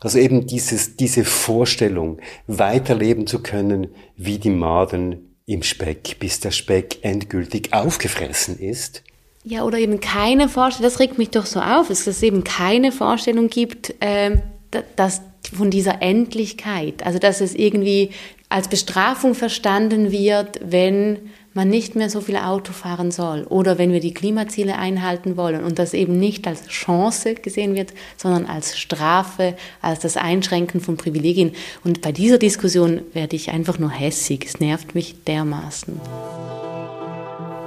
[0.00, 6.50] Also eben dieses, diese Vorstellung, weiterleben zu können wie die Maden im Speck, bis der
[6.50, 9.02] Speck endgültig aufgefressen ist.
[9.44, 12.92] Ja, oder eben keine Vorstellung, das regt mich doch so auf, dass es eben keine
[12.92, 15.20] Vorstellung gibt, da- dass
[15.54, 18.10] von dieser Endlichkeit, also dass es irgendwie
[18.48, 23.92] als Bestrafung verstanden wird, wenn man nicht mehr so viel Auto fahren soll oder wenn
[23.92, 28.78] wir die Klimaziele einhalten wollen und das eben nicht als Chance gesehen wird, sondern als
[28.78, 31.52] Strafe, als das Einschränken von Privilegien.
[31.84, 34.46] Und bei dieser Diskussion werde ich einfach nur hässig.
[34.46, 36.00] Es nervt mich dermaßen.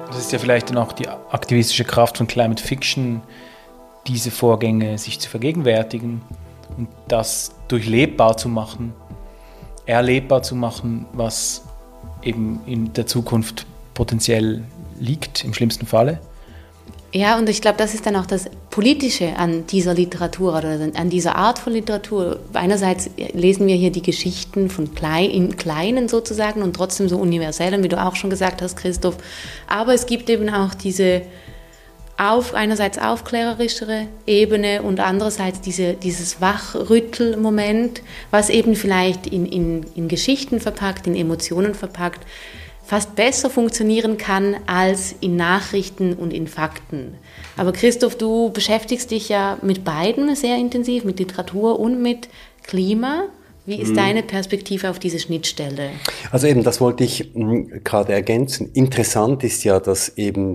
[0.08, 3.22] Das ist ja vielleicht dann auch die aktivistische Kraft von Climate Fiction,
[4.08, 6.22] diese Vorgänge sich zu vergegenwärtigen
[6.78, 8.94] und das durchlebbar zu machen,
[9.86, 11.64] erlebbar zu machen, was
[12.24, 13.66] eben in der Zukunft
[13.96, 14.64] potenziell
[15.00, 16.20] liegt, im schlimmsten Falle.
[17.12, 21.10] Ja, und ich glaube, das ist dann auch das Politische an dieser Literatur oder an
[21.10, 22.42] dieser Art von Literatur.
[22.52, 27.84] Einerseits lesen wir hier die Geschichten von klein, in Kleinen sozusagen und trotzdem so universellen,
[27.84, 29.16] wie du auch schon gesagt hast, Christoph.
[29.66, 31.22] Aber es gibt eben auch diese
[32.18, 40.10] auf, einerseits aufklärerischere Ebene und andererseits diese, dieses Wachrüttelmoment, was eben vielleicht in, in, in
[40.10, 42.26] Geschichten verpackt, in Emotionen verpackt,
[42.86, 47.16] fast besser funktionieren kann als in Nachrichten und in Fakten.
[47.58, 52.30] Aber Christoph, du beschäftigst dich ja mit beiden sehr intensiv, mit Literatur und mit
[52.64, 53.30] Klima.
[53.66, 55.90] Wie ist deine Perspektive auf diese Schnittstelle?
[56.30, 58.70] Also eben, das wollte ich mh, gerade ergänzen.
[58.74, 60.54] Interessant ist ja, dass eben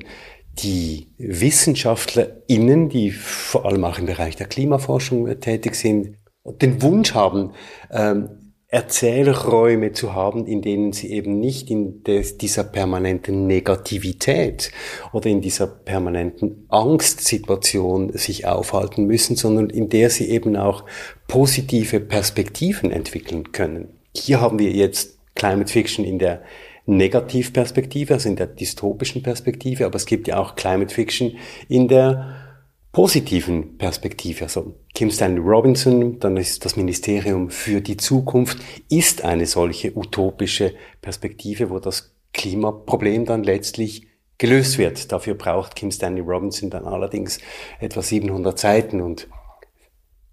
[0.63, 7.15] die WissenschaftlerInnen, die vor allem auch im Bereich der Klimaforschung äh, tätig sind, den Wunsch
[7.15, 7.51] haben,
[7.91, 8.29] ähm,
[8.73, 14.71] Erzählräume zu haben, in denen sie eben nicht in des, dieser permanenten Negativität
[15.13, 20.85] oder in dieser permanenten Angstsituation sich aufhalten müssen, sondern in der sie eben auch
[21.27, 23.89] positive Perspektiven entwickeln können.
[24.15, 26.43] Hier haben wir jetzt Climate Fiction in der
[26.87, 31.37] Negativperspektive, also in der dystopischen Perspektive, aber es gibt ja auch Climate Fiction
[31.69, 32.50] in der
[32.93, 34.45] positiven Perspektive.
[34.45, 40.75] Also Kim Stanley Robinson, dann ist das Ministerium für die Zukunft, ist eine solche utopische
[41.01, 45.13] Perspektive, wo das Klimaproblem dann letztlich gelöst wird.
[45.13, 47.39] Dafür braucht Kim Stanley Robinson dann allerdings
[47.79, 49.29] etwa 700 Seiten und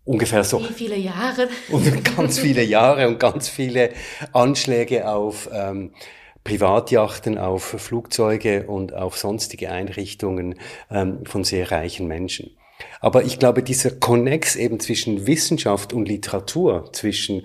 [0.06, 1.50] ungefähr so Wie viele Jahre?
[1.70, 3.92] und ganz viele Jahre und ganz viele
[4.32, 5.92] Anschläge auf ähm,
[6.48, 10.56] Privatjachten, auf Flugzeuge und auf sonstige Einrichtungen
[10.90, 12.52] ähm, von sehr reichen Menschen.
[13.02, 17.44] Aber ich glaube, dieser Konnex eben zwischen Wissenschaft und Literatur, zwischen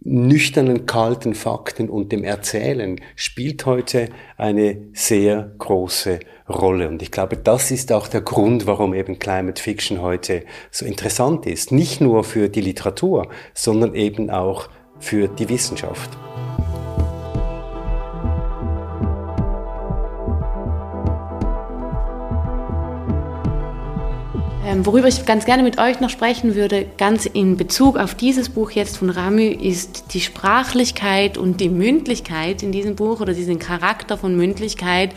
[0.00, 4.08] nüchternen, kalten Fakten und dem Erzählen spielt heute
[4.38, 6.88] eine sehr große Rolle.
[6.88, 11.44] Und ich glaube, das ist auch der Grund, warum eben Climate Fiction heute so interessant
[11.44, 11.70] ist.
[11.70, 14.70] Nicht nur für die Literatur, sondern eben auch
[15.00, 16.10] für die Wissenschaft.
[24.82, 28.72] Worüber ich ganz gerne mit euch noch sprechen würde, ganz in Bezug auf dieses Buch
[28.72, 34.18] jetzt von Ramü, ist die Sprachlichkeit und die Mündlichkeit in diesem Buch oder diesen Charakter
[34.18, 35.10] von Mündlichkeit,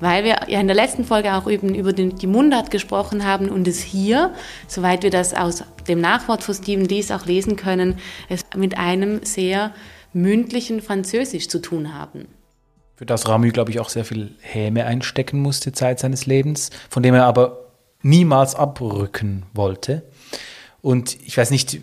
[0.00, 3.48] weil wir ja in der letzten Folge auch eben über den, die Mundart gesprochen haben
[3.50, 4.32] und es hier,
[4.66, 7.98] soweit wir das aus dem Nachwort von Stephen Lees auch lesen können,
[8.28, 9.72] es mit einem sehr
[10.12, 12.26] mündlichen Französisch zu tun haben.
[12.96, 17.02] Für das Ramü, glaube ich, auch sehr viel Häme einstecken musste, Zeit seines Lebens, von
[17.02, 17.63] dem er aber
[18.04, 20.02] niemals abrücken wollte.
[20.82, 21.80] Und ich weiß nicht,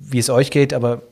[0.00, 1.02] wie es euch geht, aber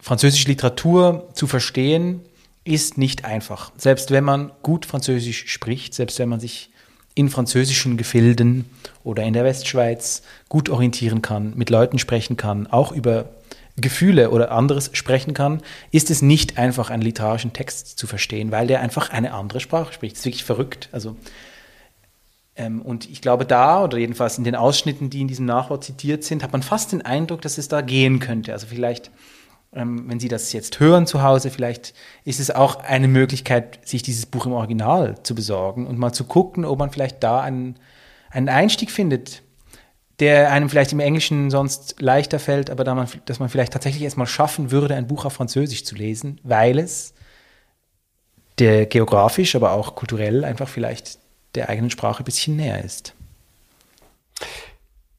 [0.00, 2.20] französische Literatur zu verstehen
[2.64, 3.70] ist nicht einfach.
[3.76, 6.70] Selbst wenn man gut Französisch spricht, selbst wenn man sich
[7.14, 8.64] in französischen Gefilden
[9.04, 13.30] oder in der Westschweiz gut orientieren kann, mit Leuten sprechen kann, auch über
[13.76, 18.66] Gefühle oder anderes sprechen kann, ist es nicht einfach, einen literarischen Text zu verstehen, weil
[18.66, 20.16] der einfach eine andere Sprache spricht.
[20.16, 20.88] Das ist wirklich verrückt.
[20.92, 21.16] Also
[22.58, 26.42] und ich glaube, da, oder jedenfalls in den Ausschnitten, die in diesem Nachwort zitiert sind,
[26.42, 28.52] hat man fast den Eindruck, dass es da gehen könnte.
[28.52, 29.10] Also vielleicht,
[29.74, 31.92] ähm, wenn Sie das jetzt hören zu Hause, vielleicht
[32.24, 36.24] ist es auch eine Möglichkeit, sich dieses Buch im Original zu besorgen und mal zu
[36.24, 37.76] gucken, ob man vielleicht da einen,
[38.30, 39.42] einen Einstieg findet,
[40.18, 44.02] der einem vielleicht im Englischen sonst leichter fällt, aber da man, dass man vielleicht tatsächlich
[44.02, 47.12] erstmal schaffen würde, ein Buch auf Französisch zu lesen, weil es
[48.58, 51.18] der geografisch, aber auch kulturell einfach vielleicht
[51.56, 53.14] der eigenen Sprache ein bisschen näher ist.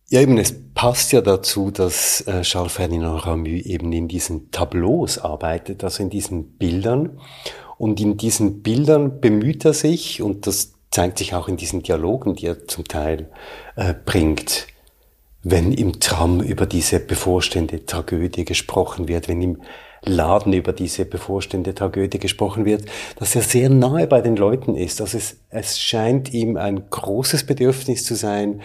[0.10, 5.18] Ja, eben, es passt ja dazu, dass äh, Charles Ferdinand Ramu eben in diesen Tableaus
[5.18, 7.20] arbeitet, also in diesen Bildern.
[7.78, 12.36] Und in diesen Bildern bemüht er sich, und das zeigt sich auch in diesen Dialogen,
[12.36, 13.30] die er zum Teil
[13.76, 14.68] äh, bringt,
[15.44, 19.62] wenn im Tram über diese bevorstehende Tragödie gesprochen wird, wenn im
[20.04, 22.86] Laden über diese bevorstehende Tragödie gesprochen wird,
[23.18, 25.02] dass er sehr nahe bei den Leuten ist.
[25.02, 28.62] Also es, es scheint ihm ein großes Bedürfnis zu sein,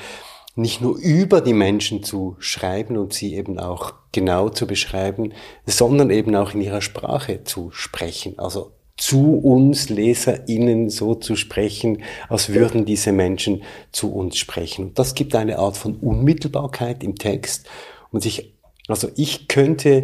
[0.55, 5.33] nicht nur über die Menschen zu schreiben und sie eben auch genau zu beschreiben,
[5.67, 8.39] sondern eben auch in ihrer Sprache zu sprechen.
[8.39, 14.89] Also zu uns LeserInnen so zu sprechen, als würden diese Menschen zu uns sprechen.
[14.89, 17.67] Und das gibt eine Art von Unmittelbarkeit im Text.
[18.11, 18.55] Und ich,
[18.89, 20.03] also ich könnte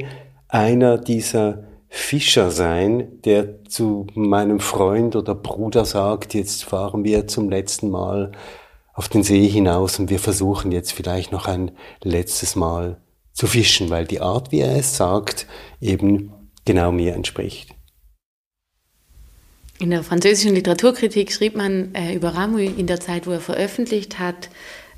[0.48, 7.48] einer dieser Fischer sein, der zu meinem Freund oder Bruder sagt, jetzt fahren wir zum
[7.48, 8.32] letzten Mal
[8.92, 11.70] auf den See hinaus und wir versuchen jetzt vielleicht noch ein
[12.02, 13.00] letztes Mal
[13.32, 15.46] zu fischen, weil die Art, wie er es sagt,
[15.80, 16.32] eben
[16.64, 17.74] genau mir entspricht.
[19.78, 24.18] In der französischen Literaturkritik schrieb man äh, über Ramu in der Zeit, wo er veröffentlicht
[24.18, 24.50] hat,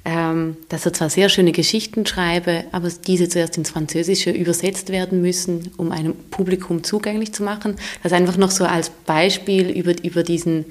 [0.05, 5.70] dass er zwar sehr schöne Geschichten schreibe, aber diese zuerst ins Französische übersetzt werden müssen,
[5.76, 7.76] um einem Publikum zugänglich zu machen.
[8.03, 10.66] Das einfach noch so als Beispiel über, über diesen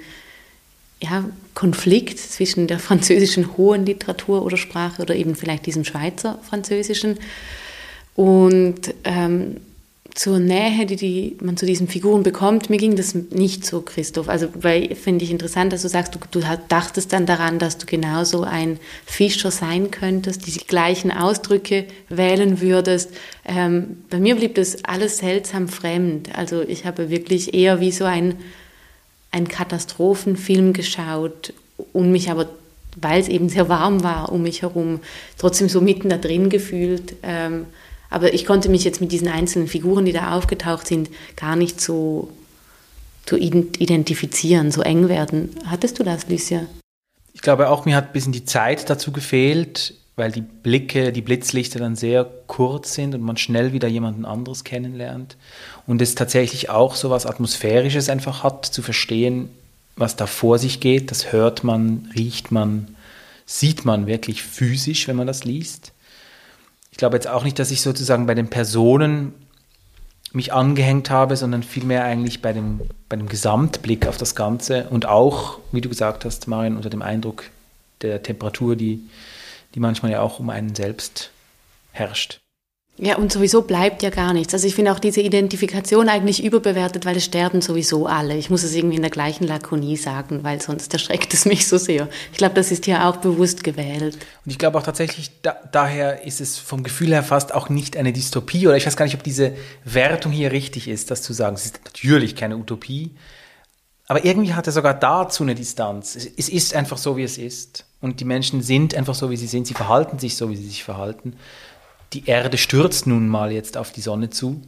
[1.01, 7.19] ja, Konflikt zwischen der französischen hohen Literatur oder Sprache oder eben vielleicht diesem Schweizer Französischen.
[8.15, 9.57] Und ähm,
[10.15, 14.29] zur Nähe, die, die man zu diesen Figuren bekommt, mir ging das nicht so, Christoph.
[14.29, 17.85] Also, weil finde ich interessant, dass du sagst, du, du dachtest dann daran, dass du
[17.85, 23.11] genauso ein Fischer sein könntest, die gleichen Ausdrücke wählen würdest.
[23.45, 26.35] Ähm, bei mir blieb das alles seltsam fremd.
[26.35, 28.35] Also, ich habe wirklich eher wie so ein,
[29.31, 31.53] ein Katastrophenfilm geschaut
[31.93, 32.47] und mich aber
[33.01, 34.99] weil es eben sehr warm war um mich herum,
[35.37, 37.15] trotzdem so mitten da drin gefühlt.
[37.23, 37.65] Ähm,
[38.09, 41.79] aber ich konnte mich jetzt mit diesen einzelnen Figuren, die da aufgetaucht sind, gar nicht
[41.79, 42.29] so,
[43.27, 45.51] so identifizieren, so eng werden.
[45.65, 46.65] Hattest du das, Lucia?
[47.33, 51.21] Ich glaube auch, mir hat ein bisschen die Zeit dazu gefehlt, weil die Blicke, die
[51.21, 55.37] Blitzlichter dann sehr kurz sind und man schnell wieder jemanden anderes kennenlernt.
[55.85, 59.49] Und es tatsächlich auch so was Atmosphärisches einfach hat, zu verstehen,
[59.95, 61.11] was da vor sich geht.
[61.11, 62.95] Das hört man, riecht man,
[63.45, 65.93] sieht man wirklich physisch, wenn man das liest
[66.99, 69.33] glaube jetzt auch nicht, dass ich sozusagen bei den Personen
[70.33, 75.07] mich angehängt habe, sondern vielmehr eigentlich bei dem, bei dem Gesamtblick auf das Ganze und
[75.07, 77.45] auch, wie du gesagt hast, Marion, unter dem Eindruck
[78.01, 79.01] der Temperatur, die,
[79.73, 81.31] die manchmal ja auch um einen selbst
[81.93, 82.39] herrscht.
[83.01, 84.53] Ja, und sowieso bleibt ja gar nichts.
[84.53, 88.35] Also ich finde auch diese Identifikation eigentlich überbewertet, weil es sterben sowieso alle.
[88.35, 91.77] Ich muss es irgendwie in der gleichen Lakonie sagen, weil sonst erschreckt es mich so
[91.77, 92.09] sehr.
[92.33, 94.15] Ich glaube, das ist hier auch bewusst gewählt.
[94.43, 97.95] Und ich glaube auch tatsächlich, da, daher ist es vom Gefühl her fast auch nicht
[97.95, 99.53] eine Dystopie oder ich weiß gar nicht, ob diese
[99.85, 101.55] Wertung hier richtig ist, das zu sagen.
[101.55, 103.11] Es ist natürlich keine Utopie,
[104.07, 106.17] aber irgendwie hat er sogar dazu eine Distanz.
[106.17, 107.85] Es, es ist einfach so, wie es ist.
[108.01, 109.67] Und die Menschen sind einfach so, wie sie sind.
[109.67, 111.37] Sie verhalten sich so, wie sie sich verhalten
[112.13, 114.61] die Erde stürzt nun mal jetzt auf die Sonne zu.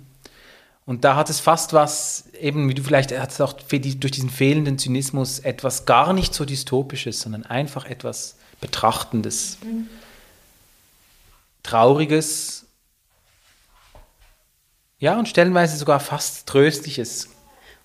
[0.85, 4.29] Und da hat es fast was, eben wie du vielleicht, hat es auch durch diesen
[4.29, 9.57] fehlenden Zynismus etwas gar nicht so Dystopisches, sondern einfach etwas Betrachtendes.
[9.63, 9.87] Mhm.
[11.63, 12.65] Trauriges,
[15.01, 17.29] ja, und stellenweise sogar fast Tröstliches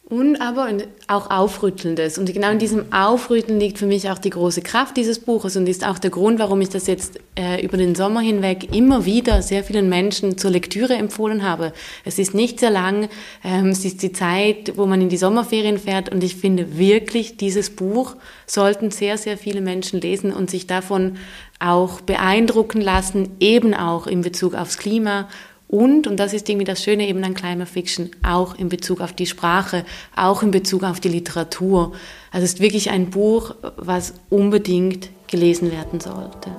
[0.09, 0.69] und aber
[1.09, 2.17] auch Aufrüttelndes.
[2.17, 5.69] Und genau in diesem Aufrütteln liegt für mich auch die große Kraft dieses Buches und
[5.69, 9.43] ist auch der Grund, warum ich das jetzt äh, über den Sommer hinweg immer wieder
[9.43, 11.73] sehr vielen Menschen zur Lektüre empfohlen habe.
[12.05, 13.09] Es ist nicht sehr lang,
[13.43, 17.37] ähm, es ist die Zeit, wo man in die Sommerferien fährt und ich finde wirklich,
[17.37, 18.15] dieses Buch
[18.47, 21.17] sollten sehr, sehr viele Menschen lesen und sich davon
[21.59, 25.27] auch beeindrucken lassen, eben auch in Bezug aufs Klima
[25.69, 29.12] und, und das ist irgendwie das Schöne eben an Climate Fiction, auch in Bezug auf
[29.12, 31.93] die Sprache, auch in Bezug auf die Literatur.
[32.31, 36.51] Also es ist wirklich ein Buch, was unbedingt gelesen werden sollte.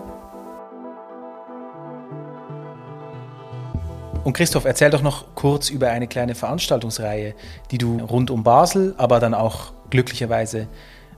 [4.26, 7.34] Und Christoph, erzähl doch noch kurz über eine kleine Veranstaltungsreihe,
[7.72, 10.68] die du rund um Basel, aber dann auch glücklicherweise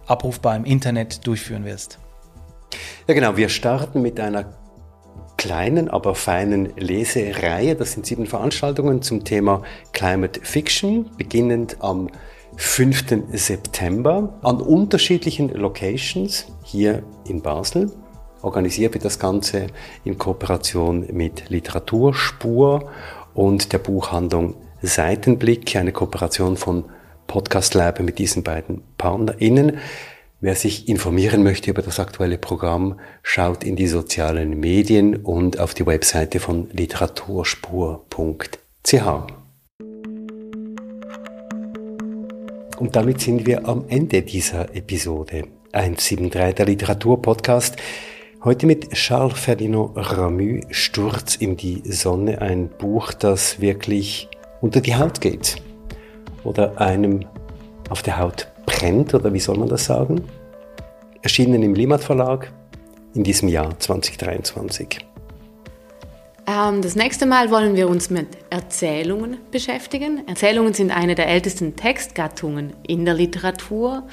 [0.05, 1.97] abrufbar im Internet durchführen wirst.
[3.07, 4.45] Ja genau, wir starten mit einer
[5.39, 7.73] kleinen, aber feinen Lesereihe.
[7.75, 9.63] Das sind sieben Veranstaltungen zum Thema
[9.93, 12.09] Climate Fiction, beginnend am
[12.57, 13.23] 5.
[13.31, 17.89] September an unterschiedlichen Locations hier in Basel.
[18.41, 19.67] Organisiert wird das Ganze
[20.03, 22.91] in Kooperation mit Literaturspur
[23.33, 26.83] und der Buchhandlung Seitenblick, eine Kooperation von
[27.27, 29.77] Podcast Lab mit diesen beiden PartnerInnen.
[30.41, 35.73] Wer sich informieren möchte über das aktuelle Programm, schaut in die sozialen Medien und auf
[35.73, 38.93] die Webseite von literaturspur.ch.
[42.77, 47.75] Und damit sind wir am Ende dieser Episode 173 der Literaturpodcast.
[48.41, 54.29] Heute mit Charles Ferdinand Ramu, Sturz in die Sonne, ein Buch, das wirklich
[54.61, 55.57] unter die Haut geht
[56.45, 57.25] oder einem
[57.89, 60.21] auf der Haut brennt, oder wie soll man das sagen?
[61.21, 62.51] Erschienen im Limat Verlag
[63.15, 64.99] in diesem Jahr 2023.
[66.47, 70.27] Ähm, das nächste Mal wollen wir uns mit Erzählungen beschäftigen.
[70.27, 74.03] Erzählungen sind eine der ältesten Textgattungen in der Literatur.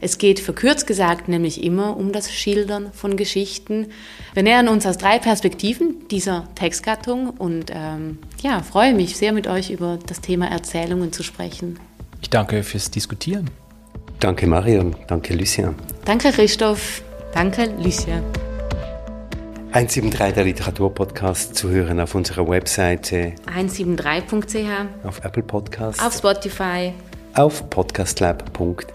[0.00, 3.88] Es geht verkürzt gesagt nämlich immer um das Schildern von Geschichten.
[4.34, 9.48] Wir nähern uns aus drei Perspektiven dieser Textgattung und ähm, ja, freue mich sehr mit
[9.48, 11.80] euch über das Thema Erzählungen zu sprechen.
[12.20, 13.50] Ich danke fürs Diskutieren.
[14.20, 15.74] Danke Marion, danke Lucien.
[16.04, 17.02] Danke Christoph,
[17.34, 18.22] danke Lucien.
[19.72, 23.34] 173 der Literaturpodcast zu hören auf unserer Webseite.
[23.54, 26.94] 173.ch, auf Apple Podcasts, auf Spotify,
[27.34, 28.86] auf podcastlab.ch.